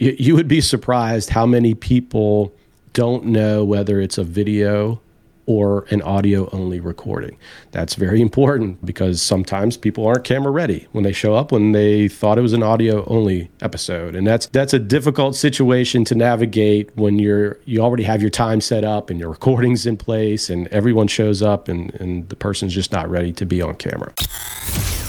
you, 0.00 0.16
you 0.18 0.34
would 0.34 0.48
be 0.48 0.60
surprised 0.60 1.30
how 1.30 1.46
many 1.46 1.74
people 1.74 2.52
don't 2.92 3.26
know 3.26 3.64
whether 3.64 4.00
it's 4.00 4.18
a 4.18 4.24
video 4.24 5.00
or 5.46 5.84
an 5.90 6.00
audio 6.02 6.48
only 6.50 6.78
recording. 6.78 7.36
That's 7.72 7.94
very 7.94 8.20
important 8.20 8.84
because 8.84 9.20
sometimes 9.20 9.76
people 9.76 10.06
aren't 10.06 10.24
camera 10.24 10.50
ready 10.50 10.86
when 10.92 11.02
they 11.02 11.12
show 11.12 11.34
up 11.34 11.50
when 11.50 11.72
they 11.72 12.08
thought 12.08 12.38
it 12.38 12.42
was 12.42 12.52
an 12.52 12.62
audio 12.62 13.04
only 13.06 13.50
episode. 13.60 14.14
And 14.14 14.26
that's 14.26 14.46
that's 14.46 14.72
a 14.72 14.78
difficult 14.78 15.34
situation 15.34 16.04
to 16.06 16.14
navigate 16.14 16.96
when 16.96 17.18
you're 17.18 17.58
you 17.64 17.80
already 17.80 18.04
have 18.04 18.20
your 18.20 18.30
time 18.30 18.60
set 18.60 18.84
up 18.84 19.10
and 19.10 19.18
your 19.18 19.28
recordings 19.28 19.86
in 19.86 19.96
place 19.96 20.50
and 20.50 20.68
everyone 20.68 21.08
shows 21.08 21.42
up 21.42 21.68
and, 21.68 21.94
and 21.96 22.28
the 22.28 22.36
person's 22.36 22.74
just 22.74 22.92
not 22.92 23.10
ready 23.10 23.32
to 23.32 23.44
be 23.44 23.60
on 23.60 23.74
camera. 23.74 24.12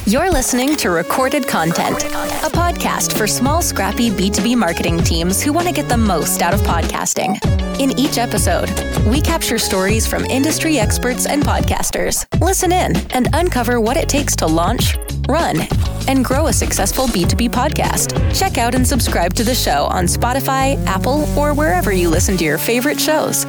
You're 0.08 0.32
listening 0.32 0.76
to 0.78 0.90
Recorded 0.90 1.48
Content, 1.48 2.04
a 2.06 2.50
podcast 2.50 3.16
for 3.16 3.28
small, 3.28 3.62
scrappy 3.62 4.10
B2B 4.10 4.58
marketing 4.58 4.98
teams 4.98 5.44
who 5.44 5.54
want 5.54 5.68
to 5.68 5.74
get 5.74 5.88
the 5.88 5.96
most 5.96 6.42
out 6.42 6.56
of 6.56 6.60
podcasting. 6.62 7.40
In 7.80 7.98
each 8.00 8.18
episode, 8.18 8.68
we 9.06 9.22
capture 9.22 9.60
stories 9.60 10.08
from 10.08 10.26
industry 10.26 10.80
experts 10.80 11.28
and 11.28 11.44
podcasters. 11.44 12.26
Listen 12.42 12.72
in 12.72 12.98
and 13.12 13.30
uncover 13.34 13.80
what 13.80 13.96
it 13.96 14.10
takes 14.10 14.36
to 14.38 14.48
launch, 14.48 14.98
run, 15.30 15.62
and 16.08 16.26
grow 16.26 16.48
a 16.48 16.54
successful 16.54 17.06
B2B 17.06 17.50
podcast. 17.50 18.18
Check 18.38 18.58
out 18.58 18.74
and 18.74 18.86
subscribe 18.86 19.36
to 19.36 19.44
the 19.44 19.56
show 19.56 19.86
on 19.86 20.06
Spotify, 20.06 20.84
Apple, 20.88 21.26
or 21.38 21.54
wherever 21.54 21.92
you 21.92 22.10
listen 22.10 22.38
to 22.38 22.44
your 22.44 22.58
favorite 22.58 23.00
shows. 23.00 23.46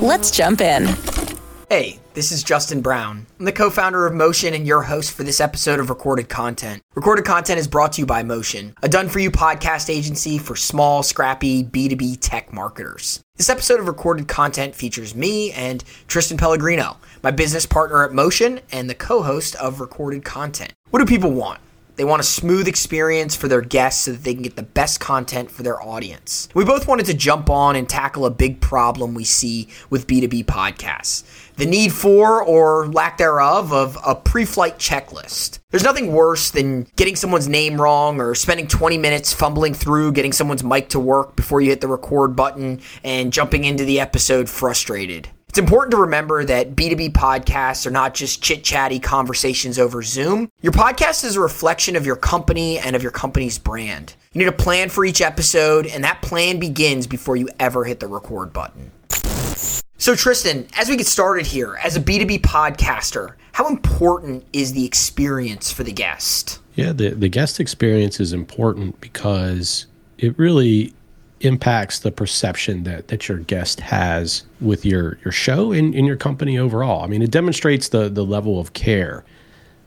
Let's 0.00 0.30
jump 0.30 0.62
in. 0.62 0.88
Hey, 1.68 2.01
this 2.14 2.30
is 2.30 2.42
Justin 2.42 2.82
Brown. 2.82 3.26
I'm 3.38 3.46
the 3.46 3.52
co 3.52 3.70
founder 3.70 4.06
of 4.06 4.12
Motion 4.12 4.52
and 4.52 4.66
your 4.66 4.82
host 4.82 5.12
for 5.12 5.22
this 5.22 5.40
episode 5.40 5.80
of 5.80 5.88
Recorded 5.88 6.28
Content. 6.28 6.82
Recorded 6.94 7.24
Content 7.24 7.58
is 7.58 7.66
brought 7.66 7.92
to 7.92 8.02
you 8.02 8.06
by 8.06 8.22
Motion, 8.22 8.74
a 8.82 8.88
done 8.88 9.08
for 9.08 9.18
you 9.18 9.30
podcast 9.30 9.88
agency 9.88 10.36
for 10.36 10.54
small, 10.54 11.02
scrappy 11.02 11.64
B2B 11.64 12.18
tech 12.20 12.52
marketers. 12.52 13.22
This 13.36 13.48
episode 13.48 13.80
of 13.80 13.88
Recorded 13.88 14.28
Content 14.28 14.74
features 14.74 15.14
me 15.14 15.52
and 15.52 15.82
Tristan 16.06 16.36
Pellegrino, 16.36 16.98
my 17.22 17.30
business 17.30 17.64
partner 17.64 18.04
at 18.04 18.12
Motion 18.12 18.60
and 18.70 18.90
the 18.90 18.94
co 18.94 19.22
host 19.22 19.54
of 19.56 19.80
Recorded 19.80 20.22
Content. 20.22 20.74
What 20.90 20.98
do 20.98 21.06
people 21.06 21.32
want? 21.32 21.60
They 21.96 22.04
want 22.04 22.20
a 22.20 22.24
smooth 22.24 22.68
experience 22.68 23.36
for 23.36 23.48
their 23.48 23.60
guests 23.60 24.06
so 24.06 24.12
that 24.12 24.24
they 24.24 24.32
can 24.32 24.42
get 24.42 24.56
the 24.56 24.62
best 24.62 24.98
content 24.98 25.50
for 25.50 25.62
their 25.62 25.80
audience. 25.82 26.48
We 26.54 26.64
both 26.64 26.88
wanted 26.88 27.04
to 27.06 27.14
jump 27.14 27.50
on 27.50 27.76
and 27.76 27.86
tackle 27.86 28.24
a 28.24 28.30
big 28.30 28.60
problem 28.60 29.14
we 29.14 29.24
see 29.24 29.68
with 29.90 30.06
B2B 30.06 30.46
podcasts 30.46 31.22
the 31.56 31.66
need 31.66 31.92
for 31.92 32.42
or 32.42 32.86
lack 32.88 33.18
thereof 33.18 33.72
of 33.72 33.98
a 34.06 34.14
pre 34.14 34.44
flight 34.44 34.78
checklist. 34.78 35.58
There's 35.70 35.84
nothing 35.84 36.12
worse 36.12 36.50
than 36.50 36.86
getting 36.96 37.16
someone's 37.16 37.48
name 37.48 37.80
wrong 37.80 38.20
or 38.20 38.34
spending 38.34 38.66
20 38.66 38.98
minutes 38.98 39.32
fumbling 39.32 39.74
through 39.74 40.12
getting 40.12 40.32
someone's 40.32 40.64
mic 40.64 40.88
to 40.90 41.00
work 41.00 41.36
before 41.36 41.60
you 41.60 41.70
hit 41.70 41.80
the 41.80 41.88
record 41.88 42.36
button 42.36 42.80
and 43.02 43.32
jumping 43.32 43.64
into 43.64 43.84
the 43.84 44.00
episode 44.00 44.48
frustrated. 44.48 45.28
It's 45.52 45.58
important 45.58 45.90
to 45.90 45.98
remember 45.98 46.46
that 46.46 46.74
B2B 46.74 47.12
podcasts 47.12 47.86
are 47.86 47.90
not 47.90 48.14
just 48.14 48.42
chit 48.42 48.64
chatty 48.64 48.98
conversations 48.98 49.78
over 49.78 50.02
Zoom. 50.02 50.48
Your 50.62 50.72
podcast 50.72 51.24
is 51.24 51.36
a 51.36 51.40
reflection 51.40 51.94
of 51.94 52.06
your 52.06 52.16
company 52.16 52.78
and 52.78 52.96
of 52.96 53.02
your 53.02 53.12
company's 53.12 53.58
brand. 53.58 54.14
You 54.32 54.38
need 54.38 54.48
a 54.48 54.52
plan 54.52 54.88
for 54.88 55.04
each 55.04 55.20
episode, 55.20 55.86
and 55.86 56.04
that 56.04 56.22
plan 56.22 56.58
begins 56.58 57.06
before 57.06 57.36
you 57.36 57.50
ever 57.60 57.84
hit 57.84 58.00
the 58.00 58.06
record 58.06 58.54
button. 58.54 58.92
So, 60.02 60.16
Tristan, 60.16 60.66
as 60.76 60.88
we 60.88 60.96
get 60.96 61.06
started 61.06 61.46
here, 61.46 61.78
as 61.82 61.96
a 61.96 62.00
B2B 62.00 62.40
podcaster, 62.40 63.34
how 63.52 63.68
important 63.68 64.44
is 64.52 64.72
the 64.72 64.84
experience 64.84 65.70
for 65.70 65.84
the 65.84 65.92
guest? 65.92 66.58
Yeah, 66.74 66.92
the, 66.92 67.10
the 67.10 67.28
guest 67.28 67.60
experience 67.60 68.18
is 68.18 68.32
important 68.32 69.00
because 69.00 69.86
it 70.18 70.36
really 70.38 70.92
impacts 71.42 72.00
the 72.00 72.10
perception 72.10 72.84
that 72.84 73.08
that 73.08 73.28
your 73.28 73.38
guest 73.38 73.80
has 73.80 74.44
with 74.60 74.84
your 74.84 75.18
your 75.24 75.32
show 75.32 75.72
and 75.72 75.94
in 75.94 76.04
your 76.04 76.16
company 76.16 76.58
overall. 76.58 77.02
I 77.02 77.06
mean, 77.06 77.22
it 77.22 77.30
demonstrates 77.30 77.88
the 77.88 78.08
the 78.08 78.24
level 78.24 78.58
of 78.58 78.72
care 78.72 79.24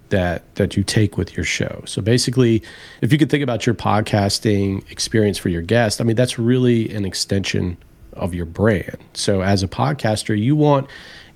that 0.09 0.43
that 0.55 0.77
you 0.77 0.83
take 0.83 1.17
with 1.17 1.35
your 1.35 1.45
show. 1.45 1.81
So 1.85 2.01
basically, 2.01 2.61
if 3.01 3.11
you 3.11 3.17
could 3.17 3.29
think 3.29 3.43
about 3.43 3.65
your 3.65 3.75
podcasting 3.75 4.89
experience 4.91 5.37
for 5.37 5.49
your 5.49 5.61
guest, 5.61 5.99
I 5.99 6.03
mean, 6.03 6.15
that's 6.15 6.37
really 6.37 6.93
an 6.93 7.05
extension 7.05 7.77
of 8.15 8.33
your 8.33 8.45
brand. 8.45 8.97
So 9.13 9.41
as 9.41 9.63
a 9.63 9.67
podcaster, 9.67 10.37
you 10.37 10.55
want 10.55 10.89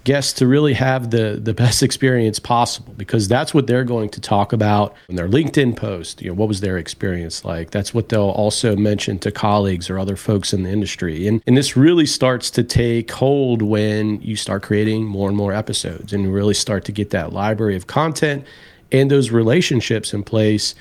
guests 0.06 0.34
to 0.34 0.48
really 0.48 0.74
have 0.74 1.12
the 1.12 1.40
the 1.42 1.54
best 1.54 1.84
experience 1.90 2.40
possible 2.40 2.94
because 2.98 3.28
that's 3.28 3.54
what 3.54 3.68
they're 3.68 3.84
going 3.84 4.10
to 4.10 4.22
talk 4.22 4.54
about 4.54 4.96
in 5.08 5.16
their 5.16 5.28
LinkedIn 5.28 5.76
post. 5.76 6.22
You 6.22 6.30
know, 6.30 6.36
what 6.36 6.48
was 6.48 6.62
their 6.62 6.78
experience 6.78 7.44
like? 7.46 7.72
That's 7.72 7.94
what 7.94 8.10
they'll 8.10 8.30
also 8.30 8.76
mention 8.76 9.20
to 9.20 9.32
colleagues 9.32 9.90
or 9.90 10.00
other 10.00 10.16
folks 10.16 10.54
in 10.54 10.64
the 10.64 10.70
industry. 10.70 11.28
And 11.28 11.44
and 11.46 11.58
this 11.58 11.76
really 11.76 12.06
starts 12.06 12.50
to 12.52 12.64
take 12.64 13.12
hold 13.12 13.62
when 13.62 14.22
you 14.22 14.36
start 14.36 14.64
creating 14.64 15.06
more 15.06 15.28
and 15.28 15.38
more 15.38 15.54
episodes 15.54 16.14
and 16.14 16.34
really 16.34 16.54
start 16.54 16.86
to 16.86 16.92
get 16.92 17.10
that 17.12 17.34
library 17.34 17.76
of 17.76 17.88
content 17.88 18.46
and 18.92 19.12
those 19.12 19.30
relationships 19.30 20.14
in 20.14 20.24
place 20.24 20.76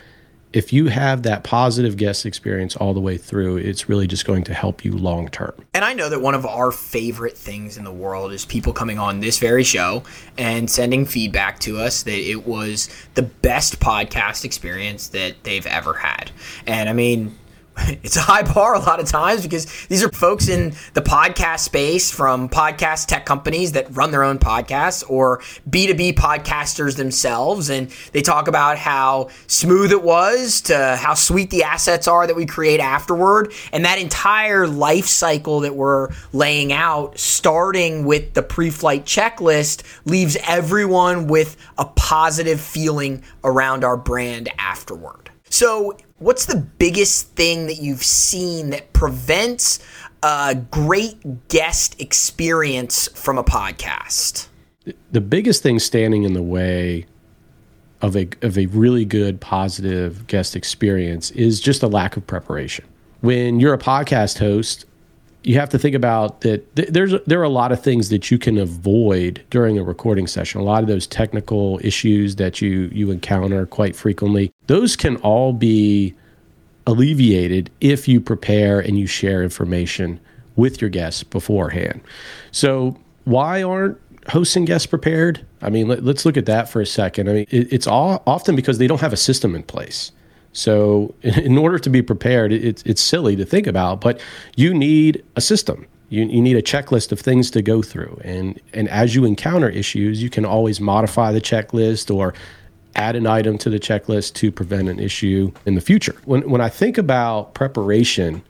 if 0.53 0.73
you 0.73 0.87
have 0.87 1.23
that 1.25 1.45
positive 1.45 1.97
guest 1.97 2.25
experience 2.25 2.77
all 2.77 2.95
the 2.95 3.01
way 3.01 3.19
through, 3.19 3.59
it's 3.59 3.89
really 3.89 4.07
just 4.07 4.25
going 4.25 4.45
to 4.45 4.55
help 4.55 4.85
you 4.85 4.93
long 4.93 5.29
term. 5.29 5.53
And 5.75 5.85
I 5.85 5.93
know 5.93 6.09
that 6.09 6.21
one 6.21 6.35
of 6.35 6.47
our 6.47 6.73
favorite 6.73 7.37
things 7.37 7.77
in 7.77 7.85
the 7.85 7.93
world 7.93 8.33
is 8.33 8.45
people 8.45 8.73
coming 8.73 8.99
on 8.99 9.21
this 9.21 9.39
very 9.39 9.65
show 9.65 10.03
and 10.39 10.71
sending 10.71 11.05
feedback 11.05 11.59
to 11.61 11.79
us 11.79 12.03
that 12.05 12.19
it 12.19 12.47
was 12.47 12.89
the 13.15 13.23
best 13.23 13.79
podcast 13.81 14.45
experience 14.45 15.09
that 15.09 15.45
they've 15.45 15.67
ever 15.67 15.95
had. 15.95 16.31
And 16.67 16.89
I 16.89 16.93
mean, 16.93 17.37
it's 18.03 18.17
a 18.17 18.21
high 18.21 18.43
bar 18.43 18.75
a 18.75 18.79
lot 18.79 18.99
of 18.99 19.07
times 19.07 19.43
because 19.43 19.67
these 19.87 20.03
are 20.03 20.11
folks 20.11 20.49
in 20.49 20.75
the 20.95 21.01
podcast 21.01 21.61
space 21.61 22.11
from 22.11 22.49
podcast 22.49 23.07
tech 23.07 23.25
companies 23.25 23.73
that 23.73 23.95
run 23.95 24.11
their 24.11 24.25
own 24.25 24.39
podcasts 24.39 25.09
or 25.09 25.39
B2B 25.71 26.15
podcasters 26.15 26.97
themselves. 26.97 27.71
And 27.71 27.91
they 28.13 28.23
talk 28.23 28.49
about 28.49 28.79
how 28.79 29.29
smooth 29.47 29.93
it 29.93 30.03
was 30.03 30.61
to 30.63 30.97
how 30.97 31.15
sweet 31.15 31.51
the 31.51 31.63
assets 31.63 32.09
are 32.09 32.27
that 32.27 32.35
we 32.37 32.47
create 32.47 32.81
afterward. 32.81 33.53
And 33.73 33.85
that 33.85 33.99
entire 33.99 34.67
life 34.67 35.07
cycle 35.07 35.61
that 35.61 35.77
we're 35.77 36.09
laying 36.33 36.73
out, 36.73 37.19
starting 37.19 38.05
with 38.05 38.35
the 38.35 38.43
pre 38.43 38.71
flight 38.71 39.05
checklist, 39.05 39.83
leaves 40.05 40.37
everyone 40.47 41.29
with 41.29 41.57
a 41.77 41.85
positive 41.85 42.61
feeling 42.61 43.23
around 43.45 43.85
our 43.85 43.97
brand 43.97 44.49
afterward. 44.59 45.28
So, 45.51 45.97
what's 46.19 46.47
the 46.47 46.57
biggest 46.57 47.35
thing 47.35 47.67
that 47.67 47.77
you've 47.77 48.05
seen 48.05 48.71
that 48.71 48.93
prevents 48.93 49.81
a 50.23 50.55
great 50.71 51.49
guest 51.49 52.01
experience 52.01 53.09
from 53.09 53.39
a 53.39 53.45
podcast? 53.45 54.49
The 55.13 55.21
biggest 55.21 55.63
thing 55.63 55.79
standing 55.79 56.25
in 56.25 56.33
the 56.33 56.43
way 56.43 57.07
of 58.01 58.17
a 58.17 58.29
of 58.43 58.57
a 58.57 58.67
really 58.67 59.05
good 59.05 59.41
positive 59.41 60.27
guest 60.27 60.55
experience 60.55 61.31
is 61.33 61.61
just 61.61 61.83
a 61.83 61.89
lack 61.89 62.17
of 62.17 62.27
preparation. 62.27 62.85
When 63.21 63.59
you're 63.59 63.75
a 63.75 63.79
podcast 63.79 64.39
host, 64.39 64.85
you 65.49 65.59
have 65.59 65.71
to 65.71 65.79
think 65.79 65.95
about 65.95 66.43
that 66.43 66.77
th- 66.77 66.89
there's 66.91 67.15
there 67.27 67.41
are 67.41 67.45
a 67.45 67.49
lot 67.49 67.73
of 67.73 67.83
things 67.83 68.11
that 68.11 68.31
you 68.31 68.39
can 68.39 68.59
avoid 68.59 69.43
during 69.49 69.79
a 69.79 69.83
recording 69.83 70.27
session. 70.27 70.61
A 70.61 70.65
lot 70.65 70.83
of 70.83 70.89
those 70.89 71.07
technical 71.07 71.81
issues 71.83 72.37
that 72.37 72.61
you 72.61 72.91
you 72.93 73.11
encounter 73.11 73.65
quite 73.65 73.97
frequently 73.97 74.53
those 74.67 74.95
can 74.95 75.17
all 75.17 75.55
be 75.55 76.15
alleviated 76.87 77.71
if 77.81 78.07
you 78.07 78.21
prepare 78.21 78.79
and 78.79 78.99
you 78.99 79.07
share 79.07 79.43
information 79.43 80.21
with 80.57 80.83
your 80.83 80.91
guests 80.91 81.23
beforehand. 81.23 82.03
So 82.51 82.99
why 83.25 83.63
aren't 83.63 83.99
hosts 84.29 84.55
and 84.55 84.67
guests 84.67 84.87
prepared? 84.87 85.47
I 85.63 85.71
mean 85.71 85.89
let, 85.89 86.07
us 86.07 86.27
look 86.27 86.37
at 86.37 86.45
that 86.45 86.69
for 86.69 86.83
a 86.83 86.87
second. 86.87 87.31
I 87.31 87.33
mean 87.33 87.47
it, 87.49 87.73
it's 87.73 87.87
all 87.87 88.23
often 88.27 88.55
because 88.55 88.77
they 88.77 88.87
don't 88.87 89.01
have 89.01 89.15
a 89.15 89.17
system 89.17 89.55
in 89.55 89.63
place 89.63 90.13
so, 90.53 91.15
in 91.23 91.59
order 91.59 91.79
to 91.79 91.91
be 91.91 92.03
prepared, 92.03 92.53
it's 92.53 92.83
it's 92.85 93.03
silly 93.03 93.37
to 93.37 93.45
think 93.45 93.67
about, 93.67 94.01
but 94.01 94.21
you 94.57 94.75
need 94.75 95.25
a 95.37 95.41
system. 95.41 95.87
You, 96.11 96.25
you 96.25 96.41
need 96.41 96.57
a 96.57 96.63
checklist 96.63 97.13
of 97.13 97.21
things 97.21 97.51
to 97.51 97.63
go 97.63 97.83
through, 97.83 98.21
and 98.25 98.61
and 98.73 98.89
as 98.89 99.15
you 99.15 99.25
encounter 99.25 99.69
issues, 99.69 100.23
you 100.23 100.31
can 100.31 100.45
always 100.45 100.81
modify 100.81 101.33
the 101.33 101.41
checklist 101.41 102.15
or 102.15 102.35
add 102.97 103.15
an 103.15 103.27
item 103.27 103.59
to 103.59 103.71
the 103.71 103.79
checklist 103.79 104.35
to 104.35 104.51
prevent 104.51 104.89
an 104.89 104.99
issue 104.99 105.53
in 105.67 105.75
the 105.75 105.81
future. 105.81 106.17
When 106.25 106.49
when 106.49 106.61
I 106.61 106.69
think 106.69 106.99
about 106.99 107.55
preparation, 107.55 108.43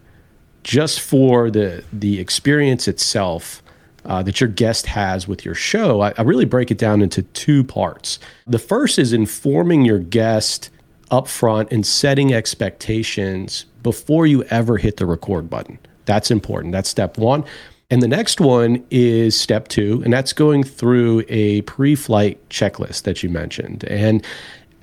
just 0.62 1.00
for 1.00 1.50
the 1.50 1.84
the 1.92 2.20
experience 2.20 2.88
itself. 2.88 3.62
Uh, 4.04 4.22
that 4.22 4.40
your 4.40 4.48
guest 4.48 4.86
has 4.86 5.28
with 5.28 5.44
your 5.44 5.56
show, 5.56 6.00
I, 6.00 6.14
I 6.16 6.22
really 6.22 6.46
break 6.46 6.70
it 6.70 6.78
down 6.78 7.02
into 7.02 7.20
two 7.20 7.62
parts. 7.62 8.18
The 8.46 8.58
first 8.58 8.98
is 8.98 9.12
informing 9.12 9.84
your 9.84 9.98
guest 9.98 10.70
upfront 11.08 11.72
and 11.72 11.86
setting 11.86 12.32
expectations 12.32 13.64
before 13.82 14.26
you 14.26 14.42
ever 14.44 14.76
hit 14.76 14.96
the 14.96 15.06
record 15.06 15.48
button. 15.48 15.78
That's 16.04 16.30
important. 16.30 16.72
That's 16.72 16.88
step 16.88 17.18
one. 17.18 17.44
And 17.90 18.02
the 18.02 18.08
next 18.08 18.40
one 18.40 18.84
is 18.90 19.38
step 19.38 19.68
two, 19.68 20.02
and 20.04 20.12
that's 20.12 20.34
going 20.34 20.62
through 20.62 21.24
a 21.28 21.62
pre 21.62 21.94
flight 21.94 22.46
checklist 22.50 23.02
that 23.04 23.22
you 23.22 23.30
mentioned. 23.30 23.84
And 23.84 24.24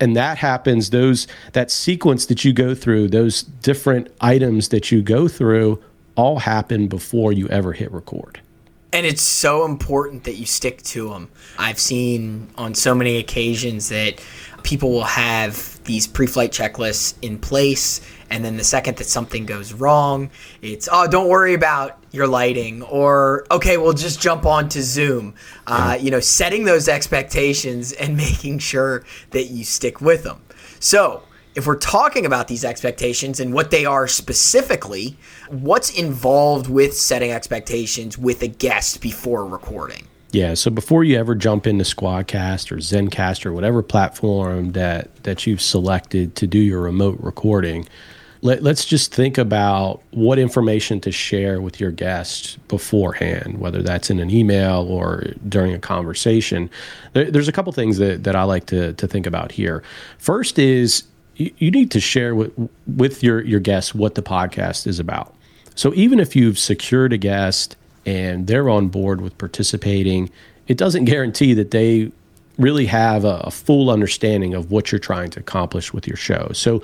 and 0.00 0.16
that 0.16 0.38
happens 0.38 0.90
those 0.90 1.26
that 1.52 1.70
sequence 1.70 2.26
that 2.26 2.44
you 2.44 2.52
go 2.52 2.74
through 2.74 3.08
those 3.08 3.42
different 3.42 4.08
items 4.20 4.68
that 4.68 4.90
you 4.90 5.02
go 5.02 5.28
through 5.28 5.82
all 6.16 6.38
happen 6.38 6.88
before 6.88 7.32
you 7.32 7.48
ever 7.48 7.72
hit 7.72 7.90
record 7.92 8.40
and 8.92 9.04
it's 9.04 9.22
so 9.22 9.64
important 9.64 10.24
that 10.24 10.34
you 10.34 10.46
stick 10.46 10.82
to 10.82 11.10
them 11.10 11.28
i've 11.58 11.78
seen 11.78 12.48
on 12.56 12.74
so 12.74 12.94
many 12.94 13.16
occasions 13.16 13.88
that 13.88 14.22
people 14.62 14.90
will 14.90 15.04
have 15.04 15.75
these 15.86 16.06
pre-flight 16.06 16.52
checklists 16.52 17.14
in 17.22 17.38
place 17.38 18.00
and 18.30 18.44
then 18.44 18.56
the 18.56 18.64
second 18.64 18.96
that 18.96 19.06
something 19.06 19.46
goes 19.46 19.72
wrong 19.72 20.30
it's 20.62 20.88
oh 20.92 21.06
don't 21.06 21.28
worry 21.28 21.54
about 21.54 21.98
your 22.16 22.26
lighting 22.26 22.82
or 22.82 23.46
okay 23.50 23.76
we'll 23.76 23.92
just 23.92 24.20
jump 24.20 24.46
on 24.46 24.68
to 24.68 24.82
zoom. 24.82 25.34
Uh, 25.66 25.96
you 26.00 26.10
know 26.10 26.20
setting 26.20 26.64
those 26.64 26.88
expectations 26.88 27.92
and 27.92 28.16
making 28.26 28.58
sure 28.58 29.04
that 29.30 29.44
you 29.44 29.64
stick 29.64 30.00
with 30.00 30.24
them. 30.24 30.42
So 30.80 31.22
if 31.54 31.66
we're 31.66 31.76
talking 31.76 32.26
about 32.26 32.48
these 32.48 32.64
expectations 32.64 33.40
and 33.40 33.52
what 33.52 33.70
they 33.70 33.84
are 33.84 34.08
specifically 34.08 35.16
what's 35.48 35.90
involved 35.90 36.68
with 36.68 36.96
setting 36.96 37.30
expectations 37.30 38.18
with 38.18 38.42
a 38.42 38.48
guest 38.48 39.00
before 39.00 39.46
recording 39.46 40.06
yeah, 40.32 40.54
so 40.54 40.70
before 40.70 41.04
you 41.04 41.18
ever 41.18 41.34
jump 41.34 41.66
into 41.66 41.84
Squadcast 41.84 42.72
or 42.72 42.76
Zencast 42.76 43.46
or 43.46 43.52
whatever 43.52 43.82
platform 43.82 44.72
that 44.72 45.14
that 45.22 45.46
you've 45.46 45.62
selected 45.62 46.34
to 46.36 46.46
do 46.46 46.58
your 46.58 46.80
remote 46.80 47.18
recording, 47.20 47.88
let, 48.42 48.64
us 48.64 48.84
just 48.84 49.14
think 49.14 49.38
about 49.38 50.02
what 50.10 50.38
information 50.38 51.00
to 51.00 51.12
share 51.12 51.60
with 51.60 51.80
your 51.80 51.90
guest 51.90 52.58
beforehand, 52.68 53.58
whether 53.58 53.82
that's 53.82 54.10
in 54.10 54.18
an 54.18 54.30
email 54.30 54.86
or 54.88 55.24
during 55.48 55.74
a 55.74 55.78
conversation. 55.78 56.70
There, 57.12 57.30
there's 57.30 57.48
a 57.48 57.52
couple 57.52 57.72
things 57.72 57.98
that, 57.98 58.24
that 58.24 58.36
I 58.36 58.42
like 58.44 58.66
to, 58.66 58.92
to 58.94 59.06
think 59.08 59.26
about 59.26 59.52
here. 59.52 59.82
First 60.18 60.58
is 60.58 61.04
you, 61.36 61.52
you 61.58 61.70
need 61.70 61.90
to 61.92 62.00
share 62.00 62.34
with, 62.34 62.52
with 62.86 63.22
your, 63.22 63.40
your 63.42 63.60
guests 63.60 63.94
what 63.94 64.14
the 64.14 64.22
podcast 64.22 64.86
is 64.86 64.98
about. 64.98 65.34
So 65.74 65.92
even 65.94 66.20
if 66.20 66.36
you've 66.36 66.58
secured 66.58 67.12
a 67.12 67.18
guest 67.18 67.76
and 68.06 68.46
they're 68.46 68.70
on 68.70 68.88
board 68.88 69.20
with 69.20 69.36
participating, 69.36 70.30
it 70.68 70.78
doesn't 70.78 71.04
guarantee 71.04 71.52
that 71.54 71.72
they 71.72 72.10
really 72.56 72.86
have 72.86 73.24
a, 73.24 73.40
a 73.44 73.50
full 73.50 73.90
understanding 73.90 74.54
of 74.54 74.70
what 74.70 74.90
you're 74.90 74.98
trying 74.98 75.30
to 75.30 75.40
accomplish 75.40 75.92
with 75.92 76.06
your 76.06 76.16
show. 76.16 76.50
So 76.54 76.80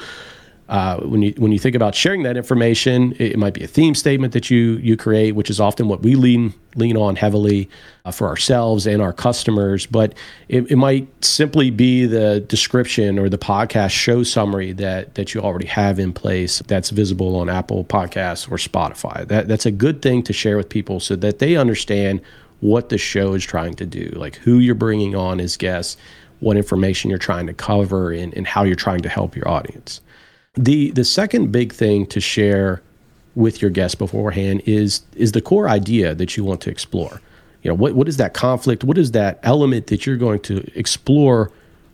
uh, 0.73 0.99
when 1.01 1.21
you 1.21 1.35
when 1.37 1.53
you 1.53 1.59
think 1.59 1.77
about 1.77 1.95
sharing 1.95 2.23
that 2.23 2.35
information, 2.35 3.13
it, 3.19 3.33
it, 3.33 3.39
might 3.39 3.53
be 3.53 3.63
a 3.63 3.67
theme 3.67 3.95
statement 3.95 4.33
that 4.33 4.49
you 4.49 4.79
you 4.79 4.97
create, 4.97 5.33
which 5.33 5.51
is 5.51 5.61
often 5.61 5.87
what 5.87 6.01
we 6.01 6.15
lean 6.15 6.55
lean 6.77 6.97
on 6.97 7.15
heavily 7.15 7.69
uh, 8.07 8.11
for 8.11 8.27
ourselves 8.27 8.87
and 8.87 9.03
our 9.03 9.13
customers. 9.13 9.85
But 9.85 10.15
it, 10.49 10.71
it, 10.71 10.77
might 10.77 11.07
simply 11.23 11.69
be 11.69 12.07
the 12.07 12.41
description 12.41 13.19
or 13.19 13.29
the 13.29 13.37
podcast 13.37 13.91
show 13.91 14.23
summary 14.23 14.73
that 14.73 15.15
that 15.17 15.35
you 15.35 15.43
already 15.43 15.67
have 15.67 15.99
in 15.99 16.11
place 16.11 16.61
that's 16.61 16.89
visible 16.89 17.37
on 17.37 17.51
Apple 17.51 17.85
Podcasts 17.85 18.51
or 18.51 18.57
Spotify. 18.57 19.29
That 19.29 19.49
that's 19.49 19.67
a 19.67 19.71
good 19.71 20.01
thing 20.01 20.23
to 20.23 20.33
share 20.33 20.57
with 20.57 20.71
people 20.71 21.01
so 21.01 21.17
that 21.17 21.39
they 21.39 21.55
understand 21.55 22.23
what 22.61 22.89
the 22.89 22.97
show 22.97 23.35
is 23.35 23.45
trying 23.45 23.75
to 23.75 23.85
do, 23.85 24.11
like 24.17 24.37
who 24.37 24.59
you're 24.59 24.75
bringing 24.75 25.15
on 25.15 25.39
as 25.39 25.59
guests, 25.59 25.99
what 26.41 26.57
information 26.57 27.11
you're 27.11 27.19
trying 27.19 27.47
to 27.49 27.53
cover, 27.53 28.11
and, 28.11 28.33
and 28.33 28.47
how 28.47 28.63
you're 28.63 28.75
trying 28.75 29.03
to 29.03 29.11
help 29.11 29.37
your 29.37 29.47
audience. 29.47 30.01
The 30.55 30.91
the 30.91 31.05
second 31.05 31.51
big 31.51 31.73
thing 31.73 32.05
to 32.07 32.21
share 32.21 32.83
with 33.35 33.63
your 33.63 33.71
guests 33.71 33.95
beforehand 33.95 34.63
is 34.67 35.01
is 35.15 35.33
the 35.33 35.41
core 35.41 35.67
idea 35.67 36.15
that 36.15 36.37
you 36.37 36.45
want 36.45 36.61
to 36.63 36.71
explore. 36.71 37.23
You 37.63 37.71
know, 37.71 37.75
what 37.75 37.95
what 37.95 38.07
is 38.07 38.19
that 38.19 38.35
conflict? 38.35 38.85
What 38.85 38.99
is 38.99 39.13
that 39.13 39.41
element 39.43 39.87
that 39.87 40.05
you're 40.05 40.19
going 40.19 40.41
to 40.41 40.71
explore 40.79 41.51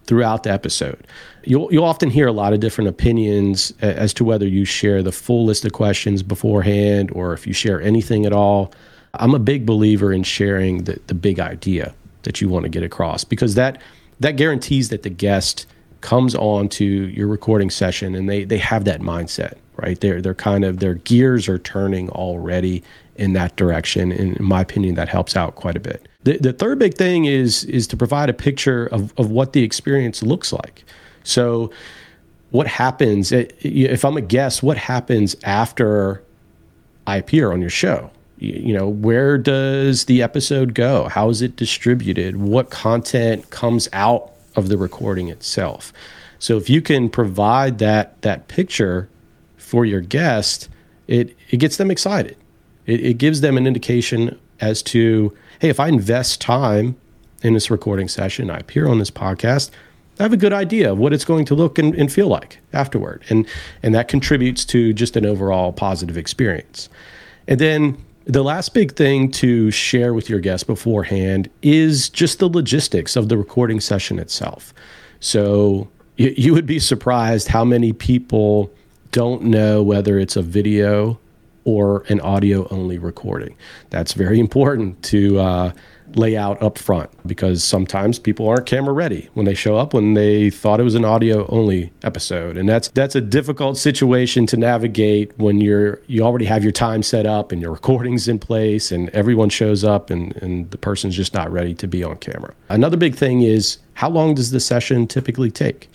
throughout 0.06 0.42
the 0.42 0.50
episode? 0.50 1.06
You'll 1.44 1.72
you'll 1.72 1.84
often 1.84 2.10
hear 2.10 2.26
a 2.26 2.32
lot 2.32 2.52
of 2.52 2.58
different 2.58 2.88
opinions 2.88 3.72
as 3.80 4.12
to 4.14 4.24
whether 4.24 4.46
you 4.46 4.64
share 4.64 5.04
the 5.04 5.12
full 5.12 5.44
list 5.44 5.64
of 5.64 5.72
questions 5.72 6.24
beforehand 6.24 7.12
or 7.12 7.34
if 7.34 7.46
you 7.46 7.52
share 7.52 7.80
anything 7.80 8.26
at 8.26 8.32
all. 8.32 8.72
I'm 9.14 9.34
a 9.34 9.38
big 9.38 9.66
believer 9.66 10.12
in 10.12 10.24
sharing 10.24 10.84
the, 10.84 11.00
the 11.06 11.14
big 11.14 11.38
idea 11.38 11.94
that 12.24 12.40
you 12.40 12.48
want 12.48 12.64
to 12.64 12.68
get 12.68 12.82
across 12.82 13.22
because 13.22 13.54
that 13.54 13.80
that 14.18 14.32
guarantees 14.32 14.88
that 14.88 15.04
the 15.04 15.10
guest 15.10 15.66
comes 16.00 16.34
on 16.34 16.68
to 16.68 16.84
your 16.84 17.26
recording 17.26 17.70
session 17.70 18.14
and 18.14 18.28
they 18.28 18.44
they 18.44 18.58
have 18.58 18.84
that 18.84 19.00
mindset 19.00 19.54
right? 19.78 20.00
They're 20.00 20.20
they're 20.20 20.34
kind 20.34 20.64
of 20.64 20.80
their 20.80 20.94
gears 20.94 21.48
are 21.48 21.58
turning 21.58 22.10
already 22.10 22.82
in 23.16 23.32
that 23.32 23.56
direction 23.56 24.12
and 24.12 24.36
in 24.36 24.44
my 24.44 24.60
opinion 24.60 24.94
that 24.96 25.08
helps 25.08 25.36
out 25.36 25.54
quite 25.54 25.76
a 25.76 25.80
bit. 25.80 26.06
The, 26.24 26.36
the 26.38 26.52
third 26.52 26.78
big 26.78 26.94
thing 26.94 27.24
is 27.24 27.64
is 27.64 27.86
to 27.88 27.96
provide 27.96 28.28
a 28.28 28.34
picture 28.34 28.86
of, 28.86 29.14
of 29.18 29.30
what 29.30 29.54
the 29.54 29.62
experience 29.62 30.22
looks 30.22 30.52
like. 30.52 30.84
So 31.24 31.70
what 32.50 32.66
happens 32.66 33.32
eh, 33.32 33.46
if 33.60 34.04
i'm 34.04 34.16
a 34.16 34.22
guest 34.22 34.62
what 34.62 34.78
happens 34.78 35.36
after 35.44 36.22
i 37.06 37.16
appear 37.16 37.52
on 37.52 37.60
your 37.60 37.70
show? 37.70 38.10
You 38.40 38.72
know 38.74 38.88
where 38.88 39.38
does 39.38 40.04
the 40.04 40.22
episode 40.22 40.74
go? 40.74 41.08
How 41.08 41.28
is 41.28 41.40
it 41.42 41.56
distributed? 41.56 42.36
What 42.36 42.70
content 42.70 43.50
comes 43.50 43.88
out 43.92 44.32
of 44.58 44.68
the 44.68 44.76
recording 44.76 45.28
itself. 45.28 45.92
So 46.38 46.56
if 46.56 46.68
you 46.68 46.82
can 46.82 47.08
provide 47.08 47.78
that 47.78 48.20
that 48.22 48.48
picture 48.48 49.08
for 49.56 49.86
your 49.86 50.00
guest, 50.00 50.68
it 51.06 51.36
it 51.50 51.58
gets 51.58 51.76
them 51.76 51.90
excited. 51.90 52.36
It, 52.86 53.00
it 53.00 53.14
gives 53.18 53.40
them 53.40 53.56
an 53.56 53.66
indication 53.66 54.38
as 54.60 54.82
to 54.82 55.36
hey, 55.60 55.68
if 55.68 55.80
I 55.80 55.88
invest 55.88 56.40
time 56.40 56.96
in 57.42 57.54
this 57.54 57.70
recording 57.70 58.08
session, 58.08 58.50
I 58.50 58.58
appear 58.58 58.88
on 58.88 58.98
this 58.98 59.10
podcast, 59.10 59.70
I 60.18 60.24
have 60.24 60.32
a 60.32 60.36
good 60.36 60.52
idea 60.52 60.92
of 60.92 60.98
what 60.98 61.12
it's 61.12 61.24
going 61.24 61.44
to 61.46 61.54
look 61.54 61.78
and, 61.78 61.94
and, 61.94 62.12
feel 62.12 62.28
like 62.28 62.58
afterward. 62.72 63.22
And 63.28 63.46
and 63.82 63.94
that 63.94 64.08
contributes 64.08 64.64
to 64.66 64.92
just 64.92 65.16
an 65.16 65.24
overall 65.24 65.72
positive 65.72 66.16
experience. 66.16 66.88
And 67.46 67.60
then 67.60 68.04
the 68.28 68.44
last 68.44 68.74
big 68.74 68.94
thing 68.94 69.30
to 69.30 69.70
share 69.70 70.12
with 70.12 70.28
your 70.28 70.38
guests 70.38 70.62
beforehand 70.62 71.48
is 71.62 72.10
just 72.10 72.38
the 72.40 72.48
logistics 72.48 73.16
of 73.16 73.30
the 73.30 73.38
recording 73.38 73.80
session 73.80 74.18
itself. 74.18 74.74
So 75.18 75.88
you, 76.18 76.34
you 76.36 76.52
would 76.52 76.66
be 76.66 76.78
surprised 76.78 77.48
how 77.48 77.64
many 77.64 77.94
people 77.94 78.70
don't 79.12 79.44
know 79.44 79.82
whether 79.82 80.18
it's 80.18 80.36
a 80.36 80.42
video 80.42 81.18
or 81.64 82.04
an 82.08 82.20
audio 82.20 82.68
only 82.68 82.98
recording. 82.98 83.56
That's 83.88 84.12
very 84.12 84.38
important 84.38 85.02
to 85.04 85.38
uh, 85.38 85.72
lay 86.14 86.36
out 86.36 86.60
up 86.62 86.78
front 86.78 87.10
because 87.26 87.62
sometimes 87.62 88.18
people 88.18 88.48
aren't 88.48 88.66
camera 88.66 88.92
ready 88.92 89.28
when 89.34 89.46
they 89.46 89.54
show 89.54 89.76
up 89.76 89.94
when 89.94 90.14
they 90.14 90.50
thought 90.50 90.80
it 90.80 90.84
was 90.84 90.94
an 90.94 91.04
audio 91.04 91.46
only 91.48 91.92
episode. 92.02 92.56
And 92.56 92.68
that's 92.68 92.88
that's 92.88 93.14
a 93.14 93.20
difficult 93.20 93.76
situation 93.76 94.46
to 94.46 94.56
navigate 94.56 95.36
when 95.38 95.60
you're 95.60 96.00
you 96.06 96.22
already 96.22 96.46
have 96.46 96.62
your 96.62 96.72
time 96.72 97.02
set 97.02 97.26
up 97.26 97.52
and 97.52 97.60
your 97.60 97.72
recordings 97.78 98.28
in 98.28 98.38
place 98.38 98.90
and 98.90 99.08
everyone 99.10 99.48
shows 99.48 99.84
up 99.84 100.10
and 100.10 100.34
and 100.36 100.70
the 100.70 100.78
person's 100.78 101.16
just 101.16 101.34
not 101.34 101.50
ready 101.50 101.74
to 101.74 101.86
be 101.86 102.02
on 102.02 102.16
camera. 102.16 102.54
Another 102.68 102.96
big 102.96 103.14
thing 103.14 103.42
is 103.42 103.78
how 103.94 104.08
long 104.08 104.34
does 104.34 104.50
the 104.50 104.60
session 104.60 105.06
typically 105.06 105.50
take? 105.50 105.90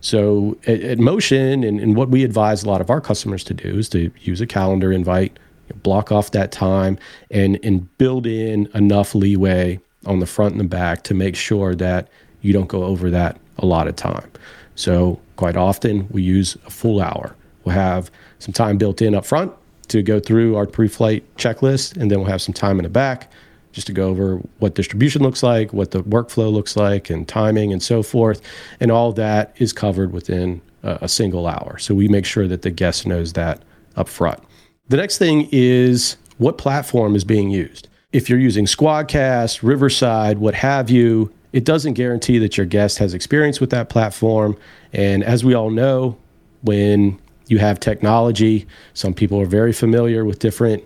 So 0.00 0.58
at, 0.66 0.80
at 0.82 0.98
motion 0.98 1.64
and, 1.64 1.80
and 1.80 1.96
what 1.96 2.10
we 2.10 2.24
advise 2.24 2.62
a 2.62 2.68
lot 2.68 2.82
of 2.82 2.90
our 2.90 3.00
customers 3.00 3.42
to 3.44 3.54
do 3.54 3.78
is 3.78 3.88
to 3.90 4.10
use 4.20 4.40
a 4.42 4.46
calendar 4.46 4.92
invite 4.92 5.38
block 5.82 6.12
off 6.12 6.30
that 6.32 6.52
time 6.52 6.98
and 7.30 7.58
and 7.62 7.96
build 7.98 8.26
in 8.26 8.68
enough 8.74 9.14
leeway 9.14 9.80
on 10.06 10.20
the 10.20 10.26
front 10.26 10.52
and 10.52 10.60
the 10.60 10.68
back 10.68 11.02
to 11.04 11.14
make 11.14 11.36
sure 11.36 11.74
that 11.74 12.08
you 12.42 12.52
don't 12.52 12.68
go 12.68 12.84
over 12.84 13.10
that 13.10 13.38
a 13.58 13.66
lot 13.66 13.88
of 13.88 13.96
time. 13.96 14.30
So 14.74 15.20
quite 15.36 15.56
often 15.56 16.06
we 16.10 16.22
use 16.22 16.56
a 16.66 16.70
full 16.70 17.00
hour. 17.00 17.34
We'll 17.64 17.74
have 17.74 18.10
some 18.38 18.52
time 18.52 18.76
built 18.76 19.00
in 19.00 19.14
up 19.14 19.24
front 19.24 19.52
to 19.88 20.02
go 20.02 20.20
through 20.20 20.56
our 20.56 20.66
pre-flight 20.66 21.36
checklist, 21.36 21.96
and 21.96 22.10
then 22.10 22.18
we'll 22.18 22.28
have 22.28 22.42
some 22.42 22.52
time 22.54 22.78
in 22.78 22.84
the 22.84 22.90
back 22.90 23.30
just 23.72 23.86
to 23.88 23.92
go 23.92 24.08
over 24.08 24.36
what 24.58 24.74
distribution 24.74 25.22
looks 25.22 25.42
like, 25.42 25.72
what 25.72 25.90
the 25.90 26.02
workflow 26.04 26.52
looks 26.52 26.76
like, 26.76 27.10
and 27.10 27.26
timing 27.26 27.72
and 27.72 27.82
so 27.82 28.02
forth. 28.02 28.40
And 28.80 28.90
all 28.92 29.12
that 29.12 29.54
is 29.56 29.72
covered 29.72 30.12
within 30.12 30.60
a, 30.82 30.98
a 31.02 31.08
single 31.08 31.46
hour. 31.46 31.78
So 31.78 31.94
we 31.94 32.06
make 32.08 32.24
sure 32.24 32.46
that 32.46 32.62
the 32.62 32.70
guest 32.70 33.06
knows 33.06 33.32
that 33.32 33.62
up 33.96 34.08
front. 34.08 34.40
The 34.88 34.98
next 34.98 35.16
thing 35.16 35.48
is 35.50 36.16
what 36.36 36.58
platform 36.58 37.16
is 37.16 37.24
being 37.24 37.48
used. 37.48 37.88
If 38.12 38.28
you're 38.28 38.38
using 38.38 38.66
Squadcast, 38.66 39.62
Riverside, 39.62 40.38
what 40.38 40.54
have 40.54 40.90
you, 40.90 41.32
it 41.52 41.64
doesn't 41.64 41.94
guarantee 41.94 42.38
that 42.38 42.58
your 42.58 42.66
guest 42.66 42.98
has 42.98 43.14
experience 43.14 43.60
with 43.60 43.70
that 43.70 43.88
platform. 43.88 44.56
And 44.92 45.24
as 45.24 45.42
we 45.42 45.54
all 45.54 45.70
know, 45.70 46.18
when 46.62 47.18
you 47.46 47.58
have 47.58 47.80
technology, 47.80 48.66
some 48.92 49.14
people 49.14 49.40
are 49.40 49.46
very 49.46 49.72
familiar 49.72 50.24
with 50.24 50.38
different 50.38 50.84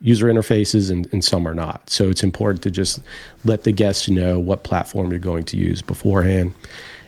user 0.00 0.26
interfaces 0.26 0.90
and, 0.90 1.08
and 1.12 1.24
some 1.24 1.48
are 1.48 1.54
not. 1.54 1.88
So 1.90 2.08
it's 2.08 2.22
important 2.22 2.62
to 2.62 2.70
just 2.70 3.00
let 3.44 3.64
the 3.64 3.72
guests 3.72 4.08
know 4.08 4.38
what 4.38 4.62
platform 4.62 5.10
you're 5.10 5.18
going 5.18 5.44
to 5.44 5.56
use 5.56 5.82
beforehand. 5.82 6.54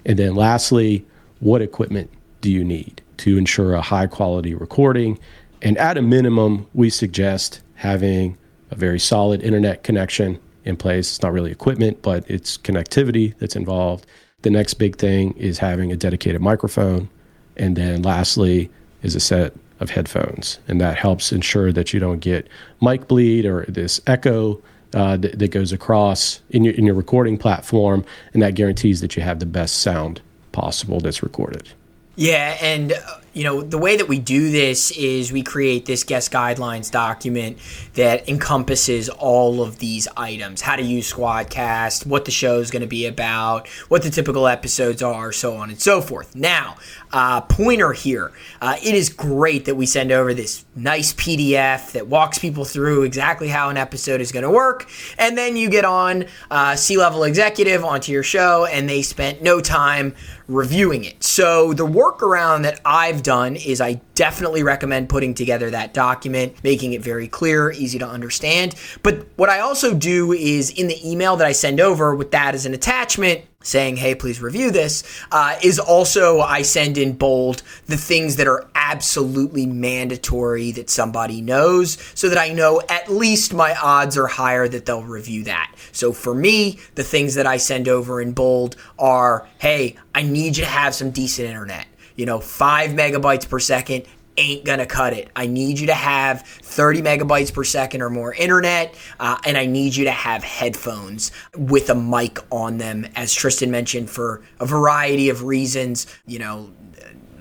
And 0.05 0.19
then 0.19 0.35
lastly, 0.35 1.07
what 1.41 1.63
equipment 1.63 2.11
do 2.41 2.51
you 2.51 2.65
need 2.65 3.03
to 3.19 3.37
ensure 3.37 3.75
a 3.75 3.83
high 3.83 4.07
quality 4.07 4.55
recording 4.55 5.19
and 5.63 5.77
at 5.79 5.99
a 5.99 6.03
minimum, 6.03 6.67
we 6.75 6.91
suggest 6.91 7.61
having 7.75 8.37
a 8.71 8.75
very 8.75 8.99
solid 8.99 9.43
internet 9.43 9.83
connection 9.83 10.39
in 10.65 10.77
place. 10.77 11.11
It's 11.11 11.23
not 11.23 11.33
really 11.33 11.51
equipment, 11.51 12.03
but 12.03 12.29
it's 12.31 12.59
connectivity 12.59 13.37
that's 13.39 13.57
involved. 13.57 14.07
The 14.43 14.51
next 14.51 14.75
big 14.75 14.97
thing 14.97 15.33
is 15.37 15.59
having 15.59 15.91
a 15.91 15.97
dedicated 15.97 16.41
microphone. 16.41 17.09
And 17.57 17.77
then 17.77 18.03
lastly 18.03 18.71
is 19.03 19.15
a 19.15 19.21
set 19.21 19.55
of 19.81 19.91
headphones. 19.91 20.59
And 20.69 20.81
that 20.81 20.97
helps 20.97 21.33
ensure 21.33 21.73
that 21.73 21.93
you 21.93 22.01
don't 22.01 22.21
get 22.21 22.49
mic 22.81 23.09
bleed 23.09 23.47
or 23.47 23.65
this 23.69 24.01
echo 24.07 24.63
uh, 24.95 25.17
that, 25.19 25.39
that, 25.39 25.51
goes 25.51 25.73
across 25.73 26.41
in 26.51 26.65
your, 26.65 26.75
in 26.75 26.87
your 26.87 26.95
recording 26.95 27.37
platform. 27.37 28.05
And 28.33 28.43
that 28.43 28.55
guarantees 28.55 29.01
that 29.01 29.17
you 29.17 29.23
have 29.23 29.39
the 29.39 29.47
best 29.47 29.81
sound 29.81 30.21
possible 30.53 31.01
that's 31.01 31.23
recorded. 31.23 31.69
Yeah. 32.17 32.57
And, 32.61 32.93
uh, 32.93 33.19
you 33.33 33.45
know, 33.45 33.61
the 33.63 33.79
way 33.79 33.97
that 33.97 34.09
we 34.09 34.19
do 34.19 34.51
this 34.51 34.91
is 34.93 35.33
we 35.33 35.43
create 35.43 35.87
this 35.87 36.05
guest 36.05 36.33
guidelines 36.33 36.91
document 36.91 37.59
that 37.95 38.29
encompasses 38.29 39.09
all 39.09 39.63
of 39.63 39.79
these 39.79 40.09
items 40.17 40.61
how 40.61 40.77
to 40.77 40.83
use 40.83 41.13
Squadcast, 41.13 42.07
what 42.07 42.25
the 42.25 42.31
show 42.31 42.59
is 42.59 42.71
going 42.71 42.83
to 42.83 42.89
be 42.89 43.07
about, 43.07 43.69
what 43.89 44.03
the 44.03 44.11
typical 44.11 44.47
episodes 44.47 45.03
are, 45.03 45.33
so 45.33 45.57
on 45.57 45.71
and 45.71 45.81
so 45.81 46.01
forth. 46.01 46.35
Now, 46.35 46.77
uh, 47.13 47.41
pointer 47.43 47.93
here 47.93 48.33
uh, 48.61 48.77
it 48.83 48.95
is 48.95 49.09
great 49.09 49.65
that 49.65 49.75
we 49.75 49.87
send 49.87 50.13
over 50.13 50.35
this 50.35 50.65
nice 50.75 51.13
PDF 51.15 51.93
that 51.93 52.07
walks 52.07 52.39
people 52.39 52.65
through 52.65 53.03
exactly 53.03 53.49
how 53.49 53.71
an 53.71 53.77
episode 53.77 54.21
is 54.21 54.33
going 54.33 54.43
to 54.43 54.51
work. 54.51 54.89
And 55.19 55.37
then 55.37 55.57
you 55.57 55.71
get 55.71 55.85
on 55.85 56.27
uh, 56.51 56.77
C 56.77 56.97
level 56.97 57.25
executive 57.25 57.85
onto 57.85 58.13
your 58.13 58.23
show, 58.23 58.67
and 58.67 58.89
they 58.89 59.03
spent 59.03 59.43
no 59.43 59.61
time 59.61 60.15
reviewing 60.49 61.05
it. 61.05 61.23
So 61.23 61.75
the 61.75 61.87
workaround 61.87 62.63
that 62.63 62.81
I've 62.85 63.18
done 63.23 63.57
is 63.57 63.81
I 63.81 64.01
definitely 64.15 64.63
recommend 64.63 65.09
putting 65.09 65.35
together 65.35 65.71
that 65.71 65.95
document, 65.95 66.55
making 66.63 66.93
it 66.93 67.03
very 67.03 67.29
clear, 67.29 67.71
easy 67.71 67.99
to 67.99 68.09
understand. 68.09 68.75
But 69.03 69.27
what 69.37 69.49
I 69.49 69.61
also 69.61 69.95
do 69.95 70.33
is 70.33 70.71
in 70.71 70.89
the 70.89 71.11
email 71.11 71.37
that 71.37 71.47
I 71.47 71.53
send 71.53 71.81
over 71.81 72.15
with 72.15 72.31
that 72.33 72.55
as 72.55 72.67
an 72.67 72.75
attachment, 72.75 73.43
saying, 73.63 73.97
hey, 73.97 74.15
please 74.15 74.41
review 74.41 74.71
this, 74.71 75.03
uh, 75.33 75.57
is 75.63 75.79
also 75.79 76.41
I 76.41 76.63
send 76.63 76.97
in 76.97 77.13
bold 77.13 77.63
the 77.87 77.97
things 77.97 78.37
that 78.37 78.47
are 78.47 78.69
absolutely 78.75 79.67
mandatory 79.67 80.71
that 80.73 80.89
somebody 80.89 81.41
knows 81.41 81.99
so 82.15 82.29
that 82.29 82.39
I 82.39 82.51
know 82.51 82.81
at 82.89 83.11
least 83.11 83.53
my 83.53 83.75
odds 83.75 84.17
are 84.17 84.29
higher 84.29 84.69
that 84.69 84.87
they'll 84.87 85.03
review 85.03 85.45
that. 85.45 85.75
So 85.93 86.13
for 86.13 86.35
me, 86.35 86.79
the 86.95 87.05
things 87.05 87.35
that 87.35 87.47
I 87.47 87.57
send 87.57 87.89
over 87.89 88.21
in 88.21 88.33
bold 88.33 88.77
are, 88.99 89.47
hey, 89.59 89.97
I 90.15 90.23
need 90.23 90.57
you 90.57 90.65
to 90.65 90.71
have 90.71 90.95
some 90.95 91.11
decent 91.11 91.49
internet 91.49 91.87
you 92.19 92.27
know, 92.27 92.41
five 92.41 92.91
megabytes 92.91 93.49
per 93.49 93.61
second 93.61 94.03
ain't 94.37 94.65
gonna 94.65 94.87
cut 94.87 95.13
it. 95.13 95.29
I 95.35 95.47
need 95.47 95.79
you 95.79 95.87
to 95.87 95.95
have 95.95 96.43
30 96.43 97.03
megabytes 97.03 97.53
per 97.53 97.65
second 97.65 98.03
or 98.03 98.11
more 98.11 98.35
internet, 98.35 98.95
uh, 99.19 99.39
and 99.45 99.57
I 99.57 99.67
need 99.67 99.97
you 99.97 100.05
to 100.05 100.11
have 100.11 100.45
headphones 100.45 101.31
with 101.57 101.91
a 101.91 101.95
mic 101.95 102.39
on 102.51 102.79
them, 102.79 103.07
as 103.17 103.33
Tristan 103.33 103.71
mentioned, 103.71 104.11
for 104.11 104.43
a 104.61 104.67
variety 104.67 105.29
of 105.29 105.45
reasons. 105.45 106.07
You 106.27 106.41
know, 106.41 106.71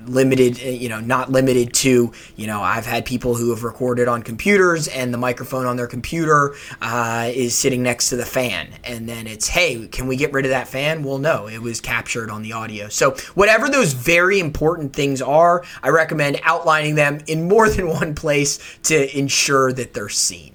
limited, 0.07 0.59
uh, 0.63 0.69
you 0.69 0.89
know, 0.89 0.99
not 0.99 1.31
limited 1.31 1.73
to, 1.73 2.11
you 2.35 2.47
know, 2.47 2.61
I've 2.61 2.85
had 2.85 3.05
people 3.05 3.35
who 3.35 3.49
have 3.51 3.63
recorded 3.63 4.07
on 4.07 4.23
computers 4.23 4.87
and 4.87 5.13
the 5.13 5.17
microphone 5.17 5.65
on 5.65 5.77
their 5.77 5.87
computer 5.87 6.55
uh, 6.81 7.29
is 7.33 7.55
sitting 7.55 7.83
next 7.83 8.09
to 8.09 8.15
the 8.15 8.25
fan. 8.25 8.69
And 8.83 9.07
then 9.07 9.27
it's, 9.27 9.47
hey, 9.47 9.87
can 9.87 10.07
we 10.07 10.15
get 10.15 10.33
rid 10.33 10.45
of 10.45 10.51
that 10.51 10.67
fan? 10.67 11.03
Well, 11.03 11.17
no, 11.17 11.47
it 11.47 11.61
was 11.61 11.81
captured 11.81 12.29
on 12.29 12.41
the 12.41 12.53
audio. 12.53 12.89
So, 12.89 13.11
whatever 13.35 13.69
those 13.69 13.93
very 13.93 14.39
important 14.39 14.93
things 14.93 15.21
are, 15.21 15.63
I 15.83 15.89
recommend 15.89 16.39
outlining 16.43 16.95
them 16.95 17.19
in 17.27 17.47
more 17.47 17.69
than 17.69 17.87
one 17.97 18.15
place 18.15 18.59
to 18.83 19.17
ensure 19.17 19.73
that 19.73 19.93
they're 19.93 20.09
seen. 20.09 20.53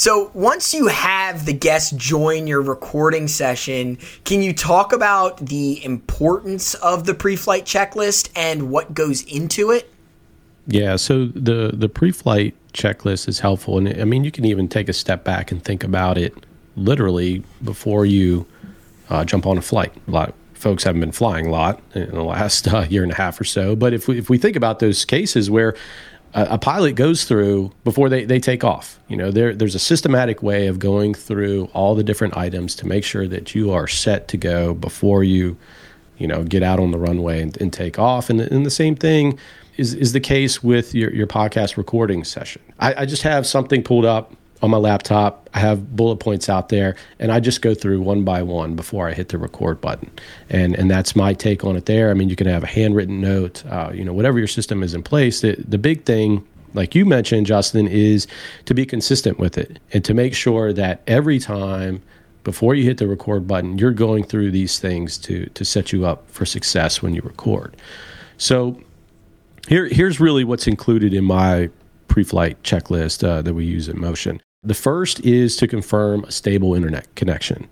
So 0.00 0.30
once 0.32 0.72
you 0.72 0.86
have 0.86 1.44
the 1.44 1.52
guest 1.52 1.94
join 1.98 2.46
your 2.46 2.62
recording 2.62 3.28
session, 3.28 3.98
can 4.24 4.42
you 4.42 4.54
talk 4.54 4.94
about 4.94 5.36
the 5.36 5.84
importance 5.84 6.72
of 6.72 7.04
the 7.04 7.12
pre-flight 7.12 7.66
checklist 7.66 8.30
and 8.34 8.70
what 8.70 8.94
goes 8.94 9.20
into 9.24 9.70
it? 9.70 9.92
Yeah, 10.66 10.96
so 10.96 11.26
the 11.26 11.72
the 11.74 11.90
pre-flight 11.90 12.54
checklist 12.72 13.28
is 13.28 13.40
helpful, 13.40 13.76
and 13.76 13.88
I 14.00 14.04
mean 14.04 14.24
you 14.24 14.30
can 14.30 14.46
even 14.46 14.68
take 14.68 14.88
a 14.88 14.94
step 14.94 15.22
back 15.22 15.52
and 15.52 15.62
think 15.62 15.84
about 15.84 16.16
it 16.16 16.32
literally 16.76 17.44
before 17.62 18.06
you 18.06 18.46
uh, 19.10 19.26
jump 19.26 19.44
on 19.44 19.58
a 19.58 19.62
flight. 19.62 19.92
A 20.08 20.10
lot 20.10 20.30
of 20.30 20.34
folks 20.54 20.82
haven't 20.84 21.02
been 21.02 21.12
flying 21.12 21.44
a 21.44 21.50
lot 21.50 21.78
in 21.94 22.10
the 22.12 22.24
last 22.24 22.66
uh, 22.72 22.86
year 22.88 23.02
and 23.02 23.12
a 23.12 23.16
half 23.16 23.38
or 23.38 23.44
so, 23.44 23.76
but 23.76 23.92
if 23.92 24.08
we 24.08 24.16
if 24.16 24.30
we 24.30 24.38
think 24.38 24.56
about 24.56 24.78
those 24.78 25.04
cases 25.04 25.50
where 25.50 25.76
a, 26.34 26.48
a 26.50 26.58
pilot 26.58 26.94
goes 26.94 27.24
through 27.24 27.72
before 27.84 28.08
they, 28.08 28.24
they 28.24 28.38
take 28.38 28.64
off. 28.64 28.98
You 29.08 29.16
know, 29.16 29.30
there 29.30 29.54
there's 29.54 29.74
a 29.74 29.80
systematic 29.80 30.42
way 30.42 30.66
of 30.66 30.78
going 30.78 31.14
through 31.14 31.66
all 31.72 31.94
the 31.94 32.04
different 32.04 32.36
items 32.36 32.74
to 32.76 32.86
make 32.86 33.04
sure 33.04 33.26
that 33.28 33.54
you 33.54 33.70
are 33.72 33.86
set 33.86 34.28
to 34.28 34.36
go 34.36 34.74
before 34.74 35.24
you, 35.24 35.56
you 36.18 36.26
know, 36.26 36.44
get 36.44 36.62
out 36.62 36.78
on 36.78 36.90
the 36.90 36.98
runway 36.98 37.42
and, 37.42 37.60
and 37.60 37.72
take 37.72 37.98
off. 37.98 38.30
And, 38.30 38.40
and 38.40 38.64
the 38.64 38.70
same 38.70 38.94
thing 38.94 39.38
is 39.76 39.94
is 39.94 40.12
the 40.12 40.20
case 40.20 40.62
with 40.62 40.94
your, 40.94 41.12
your 41.12 41.26
podcast 41.26 41.76
recording 41.76 42.24
session. 42.24 42.62
I, 42.78 43.02
I 43.02 43.06
just 43.06 43.22
have 43.22 43.46
something 43.46 43.82
pulled 43.82 44.04
up 44.04 44.34
on 44.62 44.70
my 44.70 44.76
laptop. 44.76 45.48
I 45.54 45.60
have 45.60 45.96
bullet 45.96 46.16
points 46.16 46.48
out 46.48 46.68
there, 46.68 46.96
and 47.18 47.32
I 47.32 47.40
just 47.40 47.62
go 47.62 47.74
through 47.74 48.00
one 48.02 48.24
by 48.24 48.42
one 48.42 48.76
before 48.76 49.08
I 49.08 49.14
hit 49.14 49.28
the 49.28 49.38
record 49.38 49.80
button. 49.80 50.10
And 50.48 50.74
and 50.76 50.90
that's 50.90 51.16
my 51.16 51.34
take 51.34 51.64
on 51.64 51.76
it. 51.76 51.86
There, 51.86 52.10
I 52.10 52.14
mean, 52.14 52.28
you 52.28 52.36
can 52.36 52.46
have 52.46 52.62
a 52.62 52.68
handwritten 52.68 53.20
note, 53.20 53.64
uh, 53.66 53.90
you 53.92 54.04
know, 54.04 54.12
whatever 54.12 54.38
your 54.38 54.48
system 54.48 54.82
is 54.82 54.94
in 54.94 55.02
place. 55.02 55.40
The 55.40 55.56
the 55.66 55.78
big 55.78 56.04
thing, 56.04 56.46
like 56.74 56.94
you 56.94 57.04
mentioned, 57.04 57.46
Justin, 57.46 57.88
is 57.88 58.26
to 58.66 58.74
be 58.74 58.84
consistent 58.84 59.38
with 59.38 59.56
it 59.56 59.78
and 59.92 60.04
to 60.04 60.14
make 60.14 60.34
sure 60.34 60.72
that 60.72 61.02
every 61.06 61.38
time 61.38 62.02
before 62.44 62.74
you 62.74 62.84
hit 62.84 62.98
the 62.98 63.06
record 63.06 63.46
button, 63.46 63.78
you're 63.78 63.92
going 63.92 64.24
through 64.24 64.50
these 64.50 64.78
things 64.78 65.18
to 65.18 65.46
to 65.46 65.64
set 65.64 65.92
you 65.92 66.06
up 66.06 66.28
for 66.30 66.44
success 66.44 67.02
when 67.02 67.14
you 67.14 67.22
record. 67.22 67.76
So 68.36 68.80
here 69.68 69.86
here's 69.86 70.20
really 70.20 70.44
what's 70.44 70.66
included 70.66 71.14
in 71.14 71.24
my 71.24 71.70
pre-flight 72.08 72.60
checklist 72.64 73.22
uh, 73.26 73.40
that 73.40 73.54
we 73.54 73.64
use 73.64 73.88
in 73.88 74.00
motion 74.00 74.42
the 74.62 74.74
first 74.74 75.20
is 75.20 75.56
to 75.56 75.66
confirm 75.66 76.24
a 76.24 76.32
stable 76.32 76.74
internet 76.74 77.12
connection. 77.14 77.68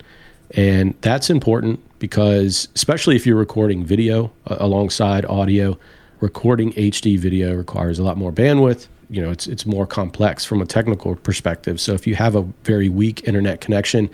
And 0.53 0.95
that's 1.03 1.29
important 1.29 1.81
because, 1.99 2.69
especially 2.75 3.17
if 3.17 3.27
you're 3.27 3.37
recording 3.37 3.85
video 3.85 4.33
uh, 4.47 4.57
alongside 4.59 5.27
audio, 5.27 5.79
recording 6.21 6.73
HD 6.73 7.19
video 7.19 7.55
requires 7.55 7.99
a 7.99 8.03
lot 8.03 8.17
more 8.17 8.33
bandwidth. 8.33 8.89
You 9.11 9.21
know, 9.21 9.31
it's, 9.31 9.47
it's 9.47 9.67
more 9.67 9.87
complex 9.87 10.45
from 10.47 10.63
a 10.63 10.67
technical 10.67 11.17
perspective. 11.17 11.81
So, 11.81 11.93
if 11.93 12.07
you 12.07 12.15
have 12.15 12.35
a 12.35 12.43
very 12.65 12.89
weak 12.89 13.29
internet 13.29 13.61
connection, 13.61 14.09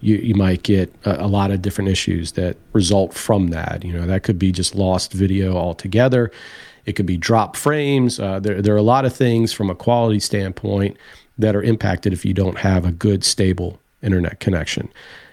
you, 0.00 0.16
you 0.16 0.34
might 0.34 0.62
get 0.62 0.94
a, 1.06 1.24
a 1.24 1.28
lot 1.28 1.50
of 1.50 1.62
different 1.62 1.88
issues 1.88 2.32
that 2.32 2.56
result 2.74 3.14
from 3.14 3.48
that. 3.48 3.84
You 3.84 3.94
know, 3.94 4.06
that 4.06 4.22
could 4.22 4.38
be 4.38 4.52
just 4.52 4.74
lost 4.74 5.12
video 5.14 5.56
altogether. 5.56 6.30
It 6.84 6.94
could 6.94 7.06
be 7.06 7.16
drop 7.16 7.56
frames. 7.56 8.20
Uh, 8.20 8.40
there, 8.40 8.60
there 8.60 8.74
are 8.74 8.78
a 8.78 8.82
lot 8.82 9.04
of 9.06 9.14
things 9.14 9.52
from 9.52 9.70
a 9.70 9.74
quality 9.74 10.20
standpoint 10.20 10.96
that 11.38 11.56
are 11.56 11.62
impacted 11.62 12.12
if 12.12 12.24
you 12.24 12.34
don't 12.34 12.58
have 12.58 12.84
a 12.84 12.92
good, 12.92 13.24
stable 13.24 13.78
internet 14.02 14.40
connection. 14.40 14.88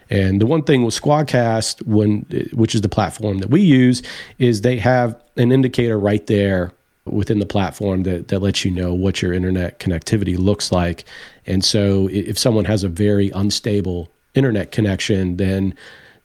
And 0.09 0.41
the 0.41 0.45
one 0.45 0.63
thing 0.63 0.83
with 0.83 0.99
Squadcast, 0.99 1.85
when 1.85 2.21
which 2.53 2.73
is 2.73 2.81
the 2.81 2.89
platform 2.89 3.39
that 3.39 3.49
we 3.49 3.61
use, 3.61 4.01
is 4.39 4.61
they 4.61 4.77
have 4.77 5.19
an 5.37 5.51
indicator 5.51 5.99
right 5.99 6.25
there 6.27 6.71
within 7.05 7.39
the 7.39 7.45
platform 7.45 8.03
that, 8.03 8.27
that 8.27 8.39
lets 8.39 8.65
you 8.65 8.71
know 8.71 8.93
what 8.93 9.21
your 9.21 9.33
internet 9.33 9.79
connectivity 9.79 10.37
looks 10.37 10.71
like. 10.71 11.05
And 11.45 11.63
so 11.63 12.09
if 12.11 12.37
someone 12.37 12.65
has 12.65 12.83
a 12.83 12.89
very 12.89 13.29
unstable 13.31 14.11
internet 14.35 14.71
connection, 14.71 15.37
then 15.37 15.75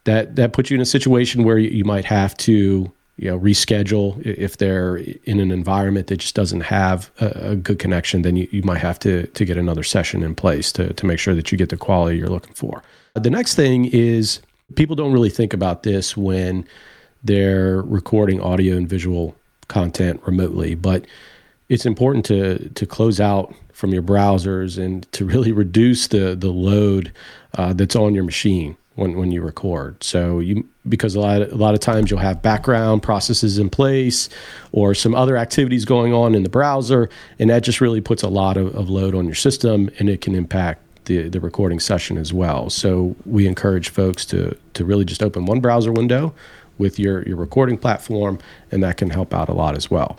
that 0.05 0.37
that 0.37 0.53
puts 0.53 0.71
you 0.71 0.75
in 0.75 0.81
a 0.81 0.87
situation 0.87 1.45
where 1.45 1.59
you 1.59 1.85
might 1.85 2.05
have 2.05 2.37
to 2.39 2.91
you 3.17 3.31
know 3.31 3.39
reschedule 3.39 4.21
if 4.25 4.57
they're 4.57 4.97
in 4.97 5.39
an 5.39 5.51
environment 5.51 6.09
that 6.09 6.17
just 6.17 6.35
doesn't 6.35 6.63
have 6.63 7.11
a, 7.21 7.51
a, 7.51 7.57
good 7.57 7.79
connection 7.79 8.23
then 8.23 8.37
you, 8.37 8.49
you 8.51 8.63
might 8.63 8.79
have 8.79 8.99
to 8.99 9.27
to 9.29 9.45
get 9.45 9.57
another 9.57 9.83
session 9.83 10.23
in 10.23 10.35
place 10.35 10.73
to, 10.73 10.93
to 10.95 11.07
make 11.07 11.19
sure 11.19 11.35
that 11.35 11.53
you 11.53 11.59
get 11.59 11.69
the 11.69 11.77
quality 11.77 12.19
you're 12.19 12.29
looking 12.29 12.55
for. 12.55 12.83
The 13.15 13.31
next 13.31 13.55
thing 13.55 13.85
is 13.87 14.41
people 14.75 14.97
don't 14.97 15.13
really 15.13 15.31
think 15.31 15.53
about 15.53 15.85
this 15.85 16.17
when 16.17 16.67
they're 17.23 17.83
recording 17.83 18.41
audio 18.41 18.77
and 18.77 18.89
visual 18.89 19.37
content 19.69 20.21
remotely 20.27 20.75
but 20.75 21.07
it's 21.69 21.87
important 21.87 22.25
to 22.25 22.69
to 22.71 22.85
close 22.85 23.21
out 23.21 23.55
from 23.73 23.93
your 23.93 24.03
browsers 24.03 24.83
and 24.83 25.11
to 25.13 25.25
really 25.25 25.53
reduce 25.65 26.09
the 26.09 26.35
the 26.35 26.51
load 26.51 27.13
uh, 27.57 27.73
that's 27.73 27.97
on 27.97 28.15
your 28.15 28.25
machine 28.25 28.77
when, 28.95 29.17
when 29.17 29.33
you 29.33 29.43
record. 29.43 30.03
So 30.03 30.41
you 30.41 30.69
because 30.89 31.15
a 31.15 31.21
lot 31.21 31.43
of, 31.43 31.53
a 31.53 31.57
lot 31.57 31.75
of 31.75 31.81
times 31.81 32.11
you'll 32.11 32.21
have 32.21 32.43
background 32.43 33.03
processes 33.03 33.59
in 33.59 33.71
place 33.71 34.29
or 34.73 34.95
some 34.95 35.15
other 35.15 35.37
activities 35.37 35.85
going 35.85 36.13
on 36.13 36.35
in 36.35 36.43
the 36.43 36.49
browser, 36.49 37.09
and 37.39 37.51
that 37.51 37.63
just 37.63 37.81
really 37.81 38.01
puts 38.01 38.23
a 38.23 38.29
lot 38.29 38.57
of, 38.57 38.75
of 38.75 38.91
load 38.91 39.15
on 39.15 39.25
your 39.25 39.35
system, 39.35 39.91
and 39.99 40.09
it 40.09 40.21
can 40.21 40.35
impact 40.35 40.83
the 41.07 41.29
the 41.29 41.41
recording 41.41 41.81
session 41.81 42.17
as 42.17 42.33
well. 42.33 42.71
So 42.71 43.15
we 43.27 43.47
encourage 43.47 43.89
folks 43.89 44.25
to 44.27 44.57
to 44.75 44.85
really 44.85 45.05
just 45.05 45.23
open 45.23 45.47
one 45.47 45.61
browser 45.61 45.93
window 45.93 46.35
with 46.79 46.99
your 46.99 47.23
your 47.23 47.37
recording 47.37 47.79
platform, 47.79 48.39
and 48.71 48.83
that 48.83 48.97
can 48.97 49.11
help 49.11 49.35
out 49.35 49.49
a 49.49 49.55
lot 49.55 49.77
as 49.77 49.91
well. 49.91 50.19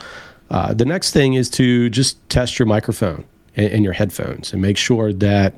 Uh, 0.50 0.74
the 0.74 0.86
next 0.86 1.12
thing 1.12 1.34
is 1.34 1.50
to 1.50 1.90
just 1.90 2.18
test 2.30 2.60
your 2.60 2.68
microphone 2.68 3.26
and, 3.56 3.72
and 3.72 3.84
your 3.84 3.94
headphones 3.94 4.54
and 4.54 4.62
make 4.62 4.78
sure 4.78 5.12
that 5.12 5.56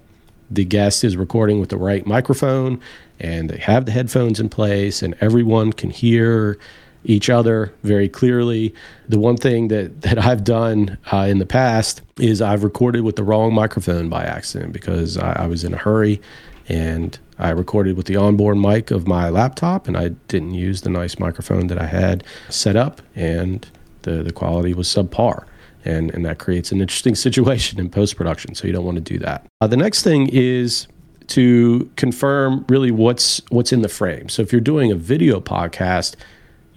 the 0.49 0.63
guest 0.63 1.03
is 1.03 1.17
recording 1.17 1.59
with 1.59 1.69
the 1.69 1.77
right 1.77 2.05
microphone 2.05 2.79
and 3.19 3.49
they 3.49 3.57
have 3.57 3.85
the 3.85 3.91
headphones 3.91 4.39
in 4.39 4.49
place 4.49 5.01
and 5.01 5.15
everyone 5.21 5.73
can 5.73 5.89
hear 5.89 6.57
each 7.03 7.29
other 7.29 7.73
very 7.83 8.09
clearly. 8.09 8.73
The 9.07 9.19
one 9.19 9.37
thing 9.37 9.69
that, 9.69 10.01
that 10.01 10.17
I've 10.19 10.43
done 10.43 10.97
uh, 11.11 11.27
in 11.29 11.39
the 11.39 11.45
past 11.45 12.01
is 12.19 12.41
I've 12.41 12.63
recorded 12.63 13.01
with 13.01 13.15
the 13.15 13.23
wrong 13.23 13.53
microphone 13.53 14.09
by 14.09 14.23
accident 14.23 14.73
because 14.73 15.17
I, 15.17 15.43
I 15.43 15.47
was 15.47 15.63
in 15.63 15.73
a 15.73 15.77
hurry 15.77 16.21
and 16.69 17.17
I 17.39 17.49
recorded 17.51 17.95
with 17.95 18.07
the 18.07 18.17
onboard 18.17 18.57
mic 18.57 18.91
of 18.91 19.07
my 19.07 19.29
laptop 19.29 19.87
and 19.87 19.95
I 19.95 20.09
didn't 20.27 20.53
use 20.53 20.81
the 20.81 20.89
nice 20.89 21.17
microphone 21.17 21.67
that 21.67 21.79
I 21.79 21.85
had 21.85 22.23
set 22.49 22.75
up 22.75 23.01
and 23.15 23.65
the, 24.01 24.23
the 24.23 24.33
quality 24.33 24.73
was 24.73 24.87
subpar. 24.87 25.45
And, 25.85 26.13
and 26.13 26.25
that 26.25 26.39
creates 26.39 26.73
an 26.73 26.81
interesting 26.81 27.15
situation 27.27 27.79
in 27.79 27.89
post 27.89 28.17
production. 28.17 28.55
So 28.55 28.67
you 28.67 28.73
don't 28.73 28.85
want 28.85 28.95
to 28.95 29.01
do 29.01 29.17
that. 29.19 29.45
Uh, 29.61 29.67
the 29.67 29.77
next 29.77 30.03
thing 30.03 30.27
is 30.27 30.87
to 31.27 31.89
confirm 31.95 32.65
really 32.69 32.91
what's 32.91 33.41
what's 33.49 33.73
in 33.73 33.81
the 33.81 33.89
frame. 33.89 34.29
So 34.29 34.41
if 34.41 34.51
you're 34.51 34.61
doing 34.61 34.91
a 34.91 34.95
video 34.95 35.39
podcast, 35.39 36.15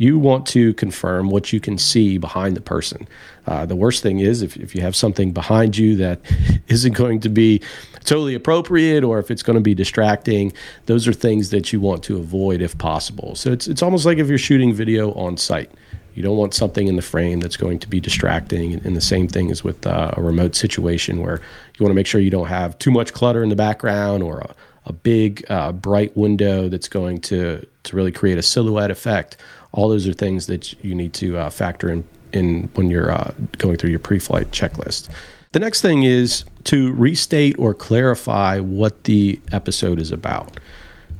you 0.00 0.18
want 0.18 0.46
to 0.46 0.72
confirm 0.74 1.28
what 1.28 1.52
you 1.52 1.60
can 1.60 1.76
see 1.76 2.16
behind 2.16 2.56
the 2.56 2.60
person. 2.60 3.06
Uh, 3.46 3.66
the 3.66 3.76
worst 3.76 4.02
thing 4.02 4.18
is 4.18 4.40
if, 4.40 4.56
if 4.56 4.74
you 4.74 4.80
have 4.80 4.96
something 4.96 5.30
behind 5.30 5.76
you 5.76 5.94
that 5.96 6.20
isn't 6.68 6.94
going 6.94 7.20
to 7.20 7.28
be 7.28 7.60
totally 8.04 8.34
appropriate 8.34 9.04
or 9.04 9.18
if 9.18 9.30
it's 9.30 9.42
going 9.42 9.56
to 9.56 9.62
be 9.62 9.74
distracting, 9.74 10.54
those 10.86 11.06
are 11.06 11.12
things 11.12 11.50
that 11.50 11.70
you 11.70 11.80
want 11.80 12.02
to 12.02 12.16
avoid 12.16 12.62
if 12.62 12.78
possible. 12.78 13.34
So 13.34 13.52
it's, 13.52 13.68
it's 13.68 13.82
almost 13.82 14.06
like 14.06 14.16
if 14.16 14.28
you're 14.28 14.38
shooting 14.38 14.72
video 14.72 15.12
on 15.12 15.36
site. 15.36 15.70
You 16.14 16.22
don't 16.22 16.36
want 16.36 16.54
something 16.54 16.86
in 16.86 16.96
the 16.96 17.02
frame 17.02 17.40
that's 17.40 17.56
going 17.56 17.78
to 17.80 17.88
be 17.88 18.00
distracting. 18.00 18.74
And 18.84 18.96
the 18.96 19.00
same 19.00 19.28
thing 19.28 19.50
is 19.50 19.62
with 19.62 19.86
uh, 19.86 20.12
a 20.16 20.22
remote 20.22 20.54
situation 20.54 21.20
where 21.20 21.40
you 21.78 21.84
want 21.84 21.90
to 21.90 21.94
make 21.94 22.06
sure 22.06 22.20
you 22.20 22.30
don't 22.30 22.48
have 22.48 22.78
too 22.78 22.90
much 22.90 23.12
clutter 23.12 23.42
in 23.42 23.48
the 23.48 23.56
background 23.56 24.22
or 24.22 24.40
a, 24.40 24.54
a 24.86 24.92
big 24.92 25.44
uh, 25.48 25.72
bright 25.72 26.16
window 26.16 26.68
that's 26.68 26.88
going 26.88 27.20
to, 27.22 27.66
to 27.84 27.96
really 27.96 28.12
create 28.12 28.38
a 28.38 28.42
silhouette 28.42 28.90
effect 28.90 29.36
all 29.72 29.88
those 29.88 30.06
are 30.06 30.12
things 30.12 30.46
that 30.46 30.72
you 30.84 30.94
need 30.94 31.12
to 31.14 31.36
uh, 31.36 31.50
factor 31.50 31.88
in 31.88 32.04
in 32.32 32.70
when 32.74 32.90
you're 32.90 33.10
uh, 33.10 33.32
going 33.58 33.76
through 33.76 33.90
your 33.90 33.98
pre-flight 33.98 34.52
checklist. 34.52 35.08
The 35.50 35.58
next 35.58 35.82
thing 35.82 36.04
is 36.04 36.44
to 36.64 36.92
restate 36.92 37.58
or 37.58 37.74
clarify 37.74 38.60
what 38.60 39.02
the 39.04 39.40
episode 39.50 39.98
is 39.98 40.12
about. 40.12 40.60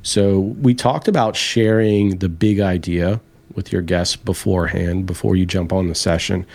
So 0.02 0.38
we 0.38 0.73
talked 0.73 1.09
about 1.09 1.35
sharing 1.35 2.18
the 2.18 2.28
big 2.28 2.61
idea 2.61 3.20
with 3.54 3.73
your 3.73 3.83
guests 3.83 4.16
beforehand 4.16 5.07
before 5.07 5.37
you 5.37 5.47
jump 5.47 5.73
on 5.73 5.88
the 5.88 5.95
session. 5.95 6.47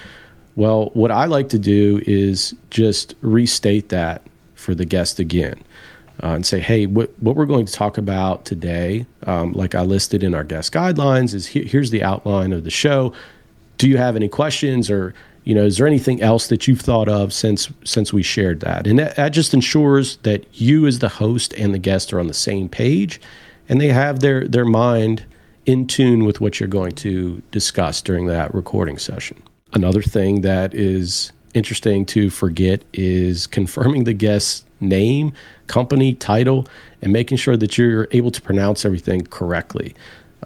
Well, 0.55 0.91
what 0.93 1.11
I 1.11 1.25
like 1.25 1.49
to 1.49 1.59
do 1.59 2.01
is 2.05 2.55
just 2.69 3.15
restate 3.21 3.89
that 3.89 4.21
for 4.53 4.73
the 4.73 4.85
guest 4.85 5.19
again 5.19 5.61
uh, 6.23 6.29
and 6.29 6.45
say, 6.45 6.59
hey, 6.59 6.85
what, 6.85 7.11
what 7.19 7.35
we're 7.35 7.45
going 7.45 7.65
to 7.65 7.73
talk 7.73 7.97
about 7.97 8.45
today, 8.45 9.05
um, 9.23 9.51
like 9.53 9.75
I 9.75 9.81
listed 9.81 10.23
in 10.23 10.33
our 10.33 10.45
guest 10.45 10.73
guidelines, 10.73 11.33
is 11.33 11.47
he, 11.47 11.63
here's 11.63 11.91
the 11.91 12.03
outline 12.03 12.53
of 12.53 12.63
the 12.63 12.71
show. 12.71 13.13
Do 13.77 13.89
you 13.89 13.97
have 13.97 14.15
any 14.15 14.29
questions 14.29 14.89
or 14.89 15.13
you 15.43 15.53
know, 15.53 15.63
is 15.63 15.77
there 15.77 15.85
anything 15.85 16.23
else 16.23 16.47
that 16.47 16.67
you've 16.67 16.81
thought 16.81 17.07
of 17.07 17.31
since 17.31 17.69
since 17.83 18.11
we 18.11 18.23
shared 18.23 18.61
that? 18.61 18.87
And 18.87 18.97
that, 18.97 19.15
that 19.15 19.29
just 19.29 19.53
ensures 19.53 20.17
that 20.17 20.43
you 20.53 20.87
as 20.87 20.99
the 20.99 21.09
host 21.09 21.53
and 21.53 21.71
the 21.71 21.77
guest 21.77 22.11
are 22.11 22.19
on 22.19 22.25
the 22.25 22.33
same 22.33 22.67
page 22.67 23.21
and 23.69 23.79
they 23.79 23.89
have 23.89 24.19
their 24.19 24.47
their 24.47 24.65
mind 24.65 25.23
in 25.65 25.87
tune 25.87 26.25
with 26.25 26.41
what 26.41 26.59
you're 26.59 26.69
going 26.69 26.91
to 26.91 27.41
discuss 27.51 28.01
during 28.01 28.27
that 28.27 28.53
recording 28.53 28.97
session. 28.97 29.41
Another 29.73 30.01
thing 30.01 30.41
that 30.41 30.73
is 30.73 31.31
interesting 31.53 32.05
to 32.05 32.29
forget 32.29 32.83
is 32.93 33.47
confirming 33.47 34.03
the 34.03 34.13
guest's 34.13 34.65
name 34.79 35.33
company, 35.67 36.13
title, 36.13 36.67
and 37.01 37.11
making 37.11 37.37
sure 37.37 37.57
that 37.57 37.77
you're 37.77 38.07
able 38.11 38.31
to 38.31 38.41
pronounce 38.41 38.85
everything 38.85 39.21
correctly. 39.25 39.95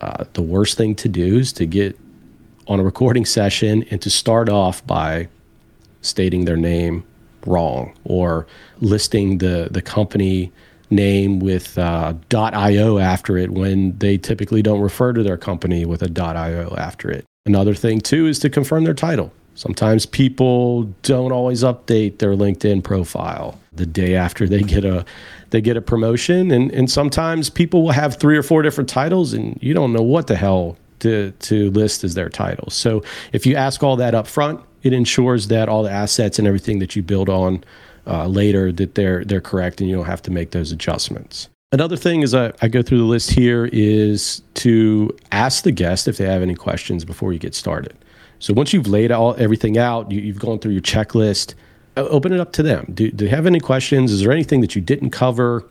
Uh, 0.01 0.23
the 0.33 0.41
worst 0.41 0.77
thing 0.77 0.95
to 0.95 1.09
do 1.09 1.39
is 1.39 1.51
to 1.53 1.65
get 1.65 1.97
on 2.67 2.79
a 2.79 2.83
recording 2.83 3.25
session 3.25 3.83
and 3.89 4.01
to 4.01 4.09
start 4.09 4.47
off 4.47 4.85
by 4.85 5.27
stating 6.01 6.45
their 6.45 6.55
name 6.55 7.03
wrong 7.45 7.93
or 8.05 8.47
listing 8.79 9.39
the, 9.39 9.67
the 9.71 9.81
company 9.81 10.51
name 10.91 11.39
with 11.39 11.77
uh, 11.77 12.13
.io 12.33 12.97
after 12.97 13.37
it 13.37 13.51
when 13.51 13.97
they 13.97 14.17
typically 14.17 14.61
don't 14.61 14.81
refer 14.81 15.13
to 15.13 15.23
their 15.23 15.37
company 15.37 15.85
with 15.85 16.01
a 16.01 16.21
.io 16.21 16.75
after 16.77 17.11
it. 17.11 17.25
Another 17.45 17.73
thing 17.73 17.99
too 17.99 18.27
is 18.27 18.39
to 18.39 18.49
confirm 18.49 18.83
their 18.83 18.93
title. 18.93 19.31
Sometimes 19.55 20.05
people 20.05 20.83
don't 21.03 21.33
always 21.33 21.63
update 21.63 22.19
their 22.19 22.31
LinkedIn 22.31 22.83
profile 22.83 23.59
the 23.73 23.85
day 23.85 24.15
after 24.15 24.47
they 24.47 24.61
get 24.61 24.85
a 24.85 25.05
they 25.49 25.61
get 25.61 25.75
a 25.75 25.81
promotion 25.81 26.51
and 26.51 26.71
and 26.71 26.89
sometimes 26.89 27.49
people 27.49 27.83
will 27.83 27.91
have 27.91 28.15
three 28.15 28.37
or 28.37 28.43
four 28.43 28.61
different 28.61 28.89
titles 28.89 29.33
and 29.33 29.57
you 29.61 29.73
don't 29.73 29.91
know 29.91 30.01
what 30.01 30.27
the 30.27 30.35
hell 30.35 30.77
to 30.99 31.31
to 31.39 31.71
list 31.71 32.03
as 32.03 32.13
their 32.13 32.29
titles. 32.29 32.73
So 32.73 33.03
if 33.33 33.45
you 33.45 33.55
ask 33.55 33.83
all 33.83 33.95
that 33.97 34.15
up 34.15 34.27
front, 34.27 34.61
it 34.83 34.93
ensures 34.93 35.47
that 35.47 35.67
all 35.67 35.83
the 35.83 35.91
assets 35.91 36.39
and 36.39 36.47
everything 36.47 36.79
that 36.79 36.95
you 36.95 37.03
build 37.03 37.27
on 37.29 37.63
uh, 38.07 38.27
later 38.27 38.71
that 38.71 38.95
they're 38.95 39.23
they're 39.23 39.41
correct 39.41 39.81
and 39.81 39.89
you 39.89 39.95
don't 39.95 40.05
have 40.05 40.21
to 40.23 40.31
make 40.31 40.51
those 40.51 40.71
adjustments. 40.71 41.49
Another 41.71 41.97
thing 41.97 42.23
is 42.23 42.33
I, 42.33 42.51
I 42.61 42.67
go 42.67 42.81
through 42.81 42.97
the 42.97 43.03
list 43.03 43.31
here 43.31 43.69
is 43.71 44.41
to 44.55 45.15
ask 45.31 45.63
the 45.63 45.71
guest 45.71 46.07
if 46.07 46.17
they 46.17 46.25
have 46.25 46.41
any 46.41 46.55
questions 46.55 47.05
before 47.05 47.31
you 47.31 47.37
get 47.37 47.53
started. 47.53 47.95
So 48.39 48.53
once 48.53 48.73
you've 48.73 48.87
laid 48.87 49.11
all 49.11 49.35
everything 49.37 49.77
out, 49.77 50.11
you, 50.11 50.19
you've 50.19 50.39
gone 50.39 50.59
through 50.59 50.71
your 50.71 50.81
checklist 50.81 51.53
open 52.07 52.33
it 52.33 52.39
up 52.39 52.51
to 52.53 52.63
them. 52.63 52.91
Do, 52.93 53.11
do 53.11 53.25
you 53.25 53.31
have 53.31 53.45
any 53.45 53.59
questions? 53.59 54.11
Is 54.11 54.21
there 54.21 54.31
anything 54.31 54.61
that 54.61 54.75
you 54.75 54.81
didn't 54.81 55.11
cover 55.11 55.65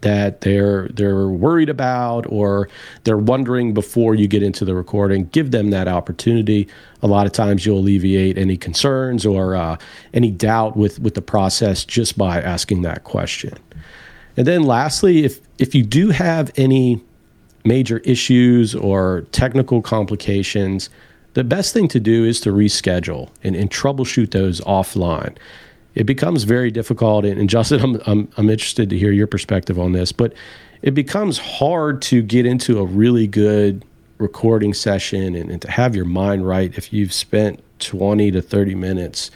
that 0.00 0.42
they're 0.42 0.88
they're 0.88 1.28
worried 1.28 1.68
about 1.68 2.24
or 2.28 2.68
they're 3.04 3.18
wondering 3.18 3.74
before 3.74 4.14
you 4.14 4.28
get 4.28 4.42
into 4.42 4.64
the 4.64 4.74
recording? 4.74 5.26
Give 5.26 5.50
them 5.50 5.70
that 5.70 5.88
opportunity. 5.88 6.68
A 7.02 7.06
lot 7.06 7.26
of 7.26 7.32
times 7.32 7.64
you'll 7.64 7.78
alleviate 7.78 8.38
any 8.38 8.56
concerns 8.56 9.26
or 9.26 9.54
uh, 9.54 9.76
any 10.14 10.30
doubt 10.30 10.76
with 10.76 10.98
with 11.00 11.14
the 11.14 11.22
process 11.22 11.84
just 11.84 12.16
by 12.16 12.40
asking 12.40 12.82
that 12.82 13.04
question. 13.04 13.56
And 14.36 14.46
then 14.46 14.62
lastly, 14.62 15.24
if 15.24 15.40
if 15.58 15.74
you 15.74 15.82
do 15.82 16.10
have 16.10 16.52
any 16.56 17.00
major 17.64 17.98
issues 17.98 18.74
or 18.74 19.26
technical 19.32 19.82
complications, 19.82 20.90
the 21.34 21.44
best 21.44 21.74
thing 21.74 21.88
to 21.88 22.00
do 22.00 22.24
is 22.24 22.40
to 22.40 22.50
reschedule 22.50 23.28
and, 23.44 23.54
and 23.54 23.70
troubleshoot 23.70 24.30
those 24.30 24.60
offline 24.62 25.36
it 25.94 26.04
becomes 26.04 26.44
very 26.44 26.70
difficult. 26.70 27.24
And, 27.24 27.48
Justin, 27.48 27.80
I'm, 27.80 28.02
I'm, 28.06 28.28
I'm 28.36 28.50
interested 28.50 28.90
to 28.90 28.98
hear 28.98 29.12
your 29.12 29.26
perspective 29.26 29.78
on 29.78 29.92
this, 29.92 30.12
but 30.12 30.32
it 30.82 30.94
becomes 30.94 31.38
hard 31.38 32.02
to 32.02 32.22
get 32.22 32.46
into 32.46 32.78
a 32.78 32.84
really 32.84 33.26
good 33.26 33.84
recording 34.18 34.74
session 34.74 35.34
and, 35.34 35.50
and 35.50 35.62
to 35.62 35.70
have 35.70 35.94
your 35.94 36.04
mind 36.04 36.46
right 36.46 36.76
if 36.76 36.92
you've 36.92 37.12
spent 37.12 37.62
20 37.80 38.30
to 38.32 38.42
30 38.42 38.74
minutes 38.74 39.30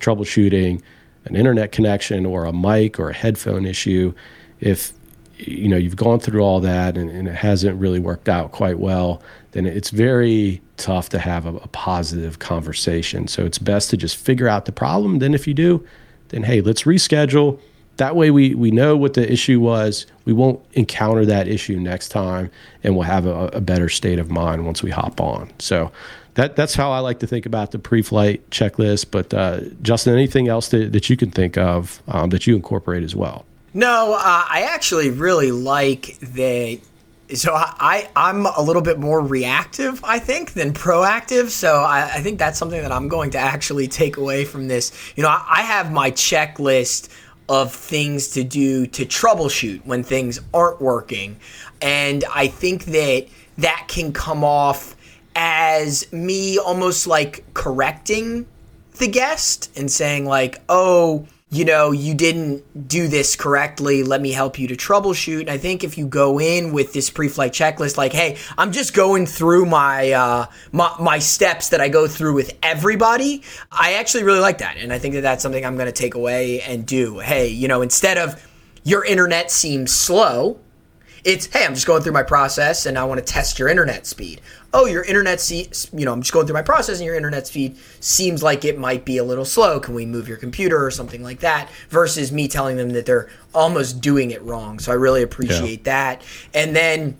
troubleshooting 0.00 0.82
an 1.24 1.36
internet 1.36 1.72
connection 1.72 2.24
or 2.24 2.44
a 2.44 2.52
mic 2.52 3.00
or 3.00 3.10
a 3.10 3.14
headphone 3.14 3.66
issue. 3.66 4.12
If 4.60 4.92
you 5.38 5.68
know 5.68 5.76
you've 5.76 5.96
gone 5.96 6.18
through 6.18 6.40
all 6.40 6.60
that 6.60 6.96
and, 6.96 7.10
and, 7.10 7.28
it 7.28 7.34
hasn't 7.34 7.78
really 7.78 7.98
worked 7.98 8.28
out 8.28 8.52
quite 8.52 8.78
well 8.78 9.22
then 9.52 9.66
it's 9.66 9.90
very 9.90 10.60
tough 10.76 11.08
to 11.10 11.18
have 11.18 11.46
a, 11.46 11.56
a, 11.56 11.68
positive 11.68 12.38
conversation. 12.40 13.26
So 13.26 13.46
it's 13.46 13.58
best 13.58 13.88
to 13.90 13.96
just 13.96 14.18
figure 14.18 14.48
out 14.48 14.66
the 14.66 14.72
problem. 14.72 15.18
Then 15.18 15.32
if 15.32 15.46
you 15.46 15.54
do 15.54 15.86
then 16.28 16.42
hey 16.42 16.60
let's 16.60 16.82
reschedule. 16.82 17.60
That 17.96 18.14
way 18.14 18.30
we 18.30 18.54
we 18.54 18.70
know 18.70 18.96
what 18.96 19.14
the 19.14 19.30
issue 19.30 19.60
was. 19.60 20.06
We 20.24 20.32
won't 20.32 20.60
encounter 20.72 21.24
that 21.26 21.48
issue 21.48 21.78
next 21.78 22.08
time 22.08 22.50
and 22.82 22.94
we'll 22.94 23.04
have 23.04 23.26
a, 23.26 23.48
a 23.48 23.60
better 23.60 23.88
state 23.88 24.18
of 24.18 24.30
mind 24.30 24.66
once 24.66 24.82
we 24.82 24.90
hop 24.90 25.20
on. 25.20 25.50
So 25.58 25.90
that 26.34 26.56
that's 26.56 26.74
how 26.74 26.92
I 26.92 26.98
like 26.98 27.18
to 27.20 27.26
think 27.26 27.46
about 27.46 27.70
the 27.70 27.78
pre-flight 27.78 28.48
checklist. 28.50 29.10
But 29.10 29.32
uh, 29.32 29.60
Justin, 29.82 30.12
anything 30.12 30.48
else 30.48 30.68
that, 30.68 30.92
that 30.92 31.08
you 31.08 31.16
can 31.16 31.30
think 31.30 31.56
of 31.56 32.02
um, 32.08 32.30
that 32.30 32.46
you 32.46 32.54
incorporate 32.54 33.02
as 33.02 33.16
well? 33.16 33.46
No, 33.74 34.14
uh, 34.14 34.18
I 34.22 34.68
actually 34.70 35.10
really 35.10 35.52
like 35.52 36.18
that. 36.20 36.80
So 37.34 37.52
I, 37.54 38.08
I 38.14 38.30
am 38.30 38.46
a 38.46 38.62
little 38.62 38.82
bit 38.82 38.98
more 38.98 39.20
reactive, 39.20 40.00
I 40.04 40.18
think, 40.18 40.52
than 40.52 40.72
proactive. 40.72 41.48
So 41.48 41.80
I, 41.80 42.04
I, 42.14 42.20
think 42.20 42.38
that's 42.38 42.56
something 42.58 42.80
that 42.80 42.92
I'm 42.92 43.08
going 43.08 43.30
to 43.32 43.38
actually 43.38 43.88
take 43.88 44.16
away 44.16 44.44
from 44.44 44.68
this. 44.68 44.92
You 45.16 45.24
know, 45.24 45.28
I, 45.28 45.44
I 45.48 45.62
have 45.62 45.90
my 45.90 46.12
checklist 46.12 47.08
of 47.48 47.72
things 47.72 48.28
to 48.28 48.44
do 48.44 48.86
to 48.86 49.04
troubleshoot 49.04 49.84
when 49.84 50.02
things 50.02 50.40
aren't 50.54 50.80
working, 50.80 51.36
and 51.82 52.24
I 52.32 52.48
think 52.48 52.84
that 52.86 53.26
that 53.58 53.86
can 53.88 54.12
come 54.12 54.44
off 54.44 54.96
as 55.34 56.10
me 56.12 56.58
almost 56.58 57.06
like 57.06 57.44
correcting 57.54 58.46
the 58.98 59.08
guest 59.08 59.70
and 59.76 59.90
saying 59.90 60.24
like, 60.24 60.60
oh 60.68 61.26
you 61.48 61.64
know, 61.64 61.92
you 61.92 62.12
didn't 62.14 62.88
do 62.88 63.06
this 63.06 63.36
correctly. 63.36 64.02
Let 64.02 64.20
me 64.20 64.32
help 64.32 64.58
you 64.58 64.66
to 64.66 64.74
troubleshoot. 64.74 65.42
And 65.42 65.50
I 65.50 65.58
think 65.58 65.84
if 65.84 65.96
you 65.96 66.08
go 66.08 66.40
in 66.40 66.72
with 66.72 66.92
this 66.92 67.08
pre-flight 67.08 67.52
checklist, 67.52 67.96
like, 67.96 68.12
hey, 68.12 68.36
I'm 68.58 68.72
just 68.72 68.94
going 68.94 69.26
through 69.26 69.66
my, 69.66 70.10
uh, 70.10 70.46
my 70.72 70.92
my 70.98 71.18
steps 71.20 71.68
that 71.68 71.80
I 71.80 71.88
go 71.88 72.08
through 72.08 72.34
with 72.34 72.58
everybody. 72.64 73.44
I 73.70 73.94
actually 73.94 74.24
really 74.24 74.40
like 74.40 74.58
that, 74.58 74.76
and 74.76 74.92
I 74.92 74.98
think 74.98 75.14
that 75.14 75.20
that's 75.20 75.42
something 75.42 75.64
I'm 75.64 75.76
going 75.76 75.86
to 75.86 75.92
take 75.92 76.14
away 76.14 76.62
and 76.62 76.84
do. 76.84 77.20
Hey, 77.20 77.48
you 77.48 77.68
know, 77.68 77.80
instead 77.80 78.18
of 78.18 78.44
your 78.82 79.04
internet 79.04 79.50
seems 79.50 79.92
slow. 79.92 80.60
It's, 81.24 81.46
hey, 81.46 81.64
I'm 81.64 81.74
just 81.74 81.88
going 81.88 82.02
through 82.02 82.12
my 82.12 82.22
process 82.22 82.86
and 82.86 82.96
I 82.96 83.02
want 83.02 83.18
to 83.18 83.32
test 83.32 83.58
your 83.58 83.68
internet 83.68 84.06
speed. 84.06 84.40
Oh, 84.78 84.84
your 84.84 85.04
internet, 85.04 85.40
se- 85.40 85.70
you 85.94 86.04
know, 86.04 86.12
I'm 86.12 86.20
just 86.20 86.34
going 86.34 86.46
through 86.46 86.52
my 86.52 86.60
process 86.60 86.98
and 86.98 87.06
your 87.06 87.14
internet 87.14 87.46
speed 87.46 87.78
seems 88.00 88.42
like 88.42 88.62
it 88.62 88.78
might 88.78 89.06
be 89.06 89.16
a 89.16 89.24
little 89.24 89.46
slow. 89.46 89.80
Can 89.80 89.94
we 89.94 90.04
move 90.04 90.28
your 90.28 90.36
computer 90.36 90.84
or 90.84 90.90
something 90.90 91.22
like 91.22 91.40
that? 91.40 91.70
Versus 91.88 92.30
me 92.30 92.46
telling 92.46 92.76
them 92.76 92.90
that 92.90 93.06
they're 93.06 93.30
almost 93.54 94.02
doing 94.02 94.32
it 94.32 94.42
wrong. 94.42 94.78
So 94.78 94.92
I 94.92 94.96
really 94.96 95.22
appreciate 95.22 95.78
yeah. 95.86 96.18
that. 96.18 96.22
And 96.52 96.76
then 96.76 97.16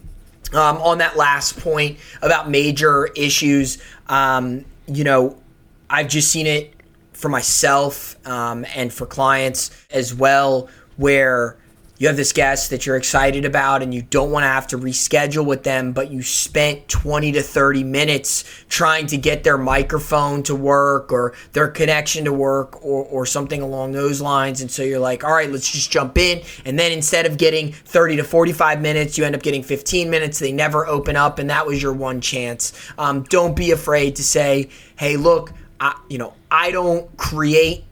um, 0.52 0.76
on 0.82 0.98
that 0.98 1.16
last 1.16 1.58
point 1.58 1.98
about 2.20 2.50
major 2.50 3.06
issues, 3.16 3.82
um, 4.08 4.66
you 4.86 5.04
know, 5.04 5.40
I've 5.88 6.08
just 6.08 6.30
seen 6.30 6.46
it 6.46 6.74
for 7.14 7.30
myself 7.30 8.16
um, 8.26 8.66
and 8.74 8.92
for 8.92 9.06
clients 9.06 9.70
as 9.90 10.14
well, 10.14 10.68
where 10.98 11.56
you 11.98 12.08
have 12.08 12.16
this 12.16 12.32
guest 12.32 12.70
that 12.70 12.84
you're 12.84 12.96
excited 12.96 13.44
about 13.44 13.82
and 13.82 13.94
you 13.94 14.02
don't 14.02 14.30
want 14.30 14.44
to 14.44 14.48
have 14.48 14.66
to 14.68 14.78
reschedule 14.78 15.46
with 15.46 15.62
them, 15.62 15.92
but 15.92 16.10
you 16.10 16.22
spent 16.22 16.88
20 16.88 17.32
to 17.32 17.42
30 17.42 17.84
minutes 17.84 18.44
trying 18.68 19.06
to 19.06 19.16
get 19.16 19.44
their 19.44 19.56
microphone 19.56 20.42
to 20.42 20.54
work 20.54 21.10
or 21.12 21.34
their 21.52 21.68
connection 21.68 22.24
to 22.26 22.32
work 22.32 22.84
or, 22.84 23.04
or 23.04 23.24
something 23.24 23.62
along 23.62 23.92
those 23.92 24.20
lines. 24.20 24.60
And 24.60 24.70
so 24.70 24.82
you're 24.82 24.98
like, 24.98 25.24
all 25.24 25.32
right, 25.32 25.50
let's 25.50 25.70
just 25.70 25.90
jump 25.90 26.18
in. 26.18 26.42
And 26.64 26.78
then 26.78 26.92
instead 26.92 27.24
of 27.24 27.38
getting 27.38 27.72
30 27.72 28.16
to 28.16 28.24
45 28.24 28.82
minutes, 28.82 29.16
you 29.16 29.24
end 29.24 29.34
up 29.34 29.42
getting 29.42 29.62
15 29.62 30.10
minutes. 30.10 30.38
They 30.38 30.52
never 30.52 30.86
open 30.86 31.16
up, 31.16 31.38
and 31.38 31.48
that 31.50 31.66
was 31.66 31.82
your 31.82 31.92
one 31.92 32.20
chance. 32.20 32.72
Um, 32.98 33.22
don't 33.24 33.56
be 33.56 33.70
afraid 33.70 34.16
to 34.16 34.22
say, 34.22 34.68
hey, 34.98 35.16
look, 35.16 35.52
I, 35.80 35.98
you 36.08 36.18
know, 36.18 36.34
I 36.50 36.70
don't 36.70 37.14
create 37.16 37.84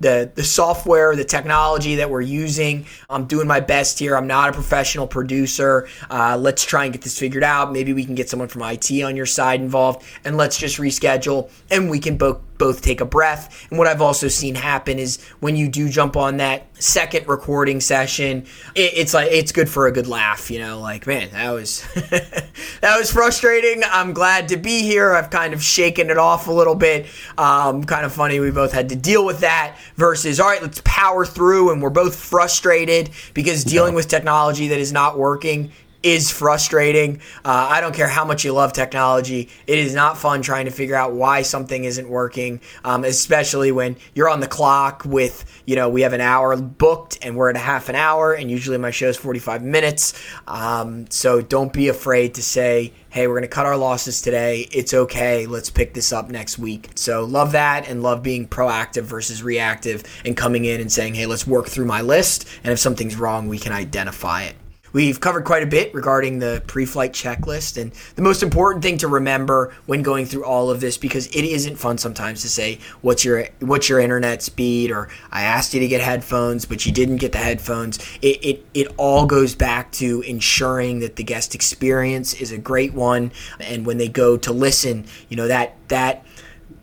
the 0.00 0.30
the 0.34 0.44
software, 0.44 1.16
the 1.16 1.24
technology 1.24 1.96
that 1.96 2.10
we're 2.10 2.20
using. 2.20 2.86
I'm 3.10 3.26
doing 3.26 3.46
my 3.46 3.60
best 3.60 3.98
here. 3.98 4.16
I'm 4.16 4.26
not 4.26 4.50
a 4.50 4.52
professional 4.52 5.06
producer. 5.06 5.88
Uh, 6.10 6.36
let's 6.36 6.64
try 6.64 6.84
and 6.84 6.92
get 6.92 7.02
this 7.02 7.18
figured 7.18 7.44
out. 7.44 7.72
Maybe 7.72 7.92
we 7.92 8.04
can 8.04 8.14
get 8.14 8.28
someone 8.28 8.48
from 8.48 8.62
IT 8.62 8.90
on 9.02 9.16
your 9.16 9.26
side 9.26 9.60
involved, 9.60 10.04
and 10.24 10.36
let's 10.36 10.58
just 10.58 10.78
reschedule, 10.78 11.50
and 11.70 11.90
we 11.90 11.98
can 11.98 12.16
both 12.16 12.40
both 12.62 12.80
take 12.80 13.00
a 13.00 13.04
breath. 13.04 13.66
And 13.70 13.78
what 13.78 13.88
I've 13.88 14.00
also 14.00 14.28
seen 14.28 14.54
happen 14.54 15.00
is 15.00 15.20
when 15.40 15.56
you 15.56 15.68
do 15.68 15.88
jump 15.88 16.16
on 16.16 16.36
that 16.36 16.64
second 16.80 17.26
recording 17.26 17.80
session, 17.80 18.46
it, 18.76 18.92
it's 18.94 19.12
like 19.12 19.32
it's 19.32 19.50
good 19.50 19.68
for 19.68 19.88
a 19.88 19.92
good 19.92 20.06
laugh. 20.06 20.48
You 20.48 20.60
know, 20.60 20.78
like 20.78 21.04
man, 21.04 21.30
that 21.32 21.50
was 21.50 21.84
that 21.94 22.96
was 22.96 23.10
frustrating. 23.10 23.82
I'm 23.84 24.12
glad 24.12 24.46
to 24.50 24.56
be 24.56 24.82
here. 24.82 25.12
I've 25.12 25.30
kind 25.30 25.52
of 25.54 25.60
shaken 25.60 26.08
it 26.08 26.18
off 26.18 26.46
a 26.46 26.52
little 26.52 26.76
bit. 26.76 27.06
Um, 27.36 27.82
kind 27.82 28.06
of 28.06 28.12
funny. 28.12 28.38
We 28.38 28.52
both 28.52 28.72
had 28.72 28.90
to 28.90 28.96
deal 28.96 29.24
with 29.26 29.40
that. 29.40 29.76
Versus, 29.96 30.38
all 30.38 30.46
right, 30.46 30.62
let's 30.62 30.80
power 30.84 31.26
through, 31.26 31.72
and 31.72 31.82
we're 31.82 31.90
both 31.90 32.14
frustrated 32.14 33.10
because 33.34 33.64
dealing 33.64 33.94
with 33.94 34.06
technology 34.06 34.68
that 34.68 34.78
is 34.78 34.92
not 34.92 35.18
working 35.18 35.72
is 36.02 36.30
frustrating. 36.30 37.20
Uh, 37.44 37.68
I 37.70 37.80
don't 37.80 37.94
care 37.94 38.08
how 38.08 38.24
much 38.24 38.44
you 38.44 38.52
love 38.52 38.72
technology. 38.72 39.48
It 39.66 39.78
is 39.78 39.94
not 39.94 40.18
fun 40.18 40.42
trying 40.42 40.64
to 40.64 40.70
figure 40.70 40.96
out 40.96 41.12
why 41.12 41.42
something 41.42 41.84
isn't 41.84 42.08
working, 42.08 42.60
um, 42.84 43.04
especially 43.04 43.72
when 43.72 43.96
you're 44.14 44.28
on 44.28 44.40
the 44.40 44.48
clock 44.48 45.04
with, 45.04 45.44
you 45.66 45.76
know, 45.76 45.88
we 45.88 46.02
have 46.02 46.12
an 46.12 46.20
hour 46.20 46.56
booked 46.56 47.18
and 47.22 47.36
we're 47.36 47.50
at 47.50 47.56
a 47.56 47.60
half 47.60 47.88
an 47.88 47.94
hour, 47.94 48.32
and 48.32 48.50
usually 48.50 48.78
my 48.78 48.90
show 48.90 49.08
is 49.08 49.16
45 49.16 49.62
minutes. 49.62 50.14
Um, 50.46 51.10
so 51.10 51.40
don't 51.40 51.72
be 51.72 51.88
afraid 51.88 52.34
to 52.34 52.42
say, 52.42 52.92
hey, 53.10 53.26
we're 53.26 53.34
going 53.34 53.42
to 53.42 53.48
cut 53.48 53.66
our 53.66 53.76
losses 53.76 54.22
today. 54.22 54.66
It's 54.72 54.94
okay. 54.94 55.46
Let's 55.46 55.70
pick 55.70 55.94
this 55.94 56.12
up 56.12 56.30
next 56.30 56.58
week. 56.58 56.90
So 56.94 57.24
love 57.24 57.52
that 57.52 57.88
and 57.88 58.02
love 58.02 58.22
being 58.22 58.48
proactive 58.48 59.02
versus 59.02 59.42
reactive 59.42 60.02
and 60.24 60.36
coming 60.36 60.64
in 60.64 60.80
and 60.80 60.90
saying, 60.90 61.14
hey, 61.14 61.26
let's 61.26 61.46
work 61.46 61.68
through 61.68 61.84
my 61.84 62.00
list. 62.00 62.48
And 62.64 62.72
if 62.72 62.78
something's 62.78 63.16
wrong, 63.16 63.48
we 63.48 63.58
can 63.58 63.72
identify 63.72 64.44
it. 64.44 64.56
We've 64.92 65.18
covered 65.20 65.44
quite 65.44 65.62
a 65.62 65.66
bit 65.66 65.94
regarding 65.94 66.38
the 66.38 66.62
pre 66.66 66.84
flight 66.84 67.12
checklist. 67.12 67.80
And 67.80 67.92
the 68.14 68.22
most 68.22 68.42
important 68.42 68.82
thing 68.82 68.98
to 68.98 69.08
remember 69.08 69.74
when 69.86 70.02
going 70.02 70.26
through 70.26 70.44
all 70.44 70.70
of 70.70 70.80
this, 70.80 70.98
because 70.98 71.26
it 71.28 71.44
isn't 71.44 71.76
fun 71.76 71.98
sometimes 71.98 72.42
to 72.42 72.48
say, 72.48 72.78
what's 73.00 73.24
your, 73.24 73.48
what's 73.60 73.88
your 73.88 74.00
internet 74.00 74.42
speed? 74.42 74.90
Or 74.90 75.08
I 75.30 75.42
asked 75.42 75.72
you 75.74 75.80
to 75.80 75.88
get 75.88 76.00
headphones, 76.00 76.64
but 76.64 76.84
you 76.84 76.92
didn't 76.92 77.16
get 77.16 77.32
the 77.32 77.38
headphones. 77.38 77.98
It, 78.20 78.44
it, 78.44 78.66
it 78.74 78.88
all 78.96 79.26
goes 79.26 79.54
back 79.54 79.92
to 79.92 80.20
ensuring 80.22 81.00
that 81.00 81.16
the 81.16 81.24
guest 81.24 81.54
experience 81.54 82.34
is 82.34 82.52
a 82.52 82.58
great 82.58 82.92
one. 82.92 83.32
And 83.60 83.86
when 83.86 83.98
they 83.98 84.08
go 84.08 84.36
to 84.36 84.52
listen, 84.52 85.06
you 85.28 85.36
know, 85.36 85.48
that, 85.48 85.76
that, 85.88 86.24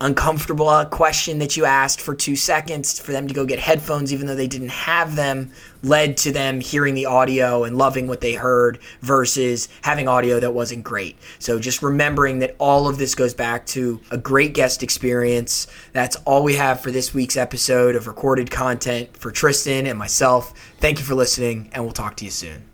uncomfortable 0.00 0.68
uh, 0.68 0.84
question 0.84 1.38
that 1.38 1.56
you 1.56 1.64
asked 1.64 2.00
for 2.00 2.14
two 2.14 2.36
seconds 2.36 2.98
for 2.98 3.12
them 3.12 3.28
to 3.28 3.34
go 3.34 3.44
get 3.44 3.58
headphones, 3.58 4.12
even 4.12 4.26
though 4.26 4.34
they 4.34 4.46
didn't 4.46 4.70
have 4.70 5.16
them, 5.16 5.50
led 5.82 6.16
to 6.16 6.32
them 6.32 6.60
hearing 6.60 6.94
the 6.94 7.06
audio 7.06 7.64
and 7.64 7.76
loving 7.76 8.06
what 8.06 8.20
they 8.20 8.34
heard 8.34 8.78
versus 9.00 9.68
having 9.82 10.08
audio 10.08 10.40
that 10.40 10.52
wasn't 10.52 10.82
great. 10.82 11.16
So 11.38 11.58
just 11.58 11.82
remembering 11.82 12.38
that 12.40 12.56
all 12.58 12.88
of 12.88 12.98
this 12.98 13.14
goes 13.14 13.34
back 13.34 13.66
to 13.66 14.00
a 14.10 14.18
great 14.18 14.54
guest 14.54 14.82
experience. 14.82 15.66
That's 15.92 16.16
all 16.24 16.42
we 16.42 16.54
have 16.54 16.80
for 16.80 16.90
this 16.90 17.12
week's 17.14 17.36
episode 17.36 17.96
of 17.96 18.06
recorded 18.06 18.50
content 18.50 19.16
for 19.16 19.30
Tristan 19.30 19.86
and 19.86 19.98
myself. 19.98 20.54
Thank 20.78 20.98
you 20.98 21.04
for 21.04 21.14
listening, 21.14 21.70
and 21.72 21.84
we'll 21.84 21.92
talk 21.92 22.16
to 22.16 22.24
you 22.24 22.30
soon. 22.30 22.69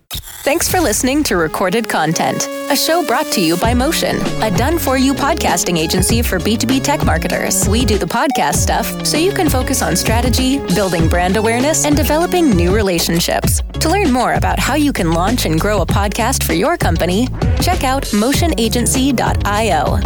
Thanks 0.47 0.69
for 0.69 0.79
listening 0.79 1.23
to 1.23 1.35
Recorded 1.35 1.89
Content, 1.89 2.47
a 2.71 2.75
show 2.75 3.05
brought 3.05 3.25
to 3.33 3.41
you 3.41 3.57
by 3.57 3.73
Motion, 3.73 4.15
a 4.41 4.49
done 4.49 4.79
for 4.79 4.97
you 4.97 5.13
podcasting 5.13 5.77
agency 5.77 6.21
for 6.21 6.39
B2B 6.39 6.81
tech 6.81 7.05
marketers. 7.05 7.67
We 7.67 7.83
do 7.83 7.97
the 7.97 8.05
podcast 8.05 8.55
stuff 8.55 9.05
so 9.05 9.17
you 9.17 9.33
can 9.33 9.49
focus 9.49 9.81
on 9.81 9.97
strategy, 9.97 10.59
building 10.73 11.09
brand 11.09 11.35
awareness, 11.35 11.83
and 11.83 11.97
developing 11.97 12.49
new 12.49 12.73
relationships. 12.73 13.61
To 13.81 13.89
learn 13.89 14.09
more 14.13 14.35
about 14.35 14.57
how 14.57 14.75
you 14.75 14.93
can 14.93 15.11
launch 15.11 15.45
and 15.45 15.59
grow 15.59 15.81
a 15.81 15.85
podcast 15.85 16.43
for 16.43 16.53
your 16.53 16.77
company, 16.77 17.27
check 17.61 17.83
out 17.83 18.03
motionagency.io. 18.03 19.97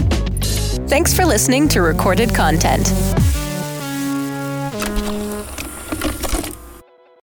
Thanks 0.87 1.13
for 1.13 1.23
listening 1.23 1.67
to 1.67 1.81
Recorded 1.81 2.33
Content. 2.33 2.91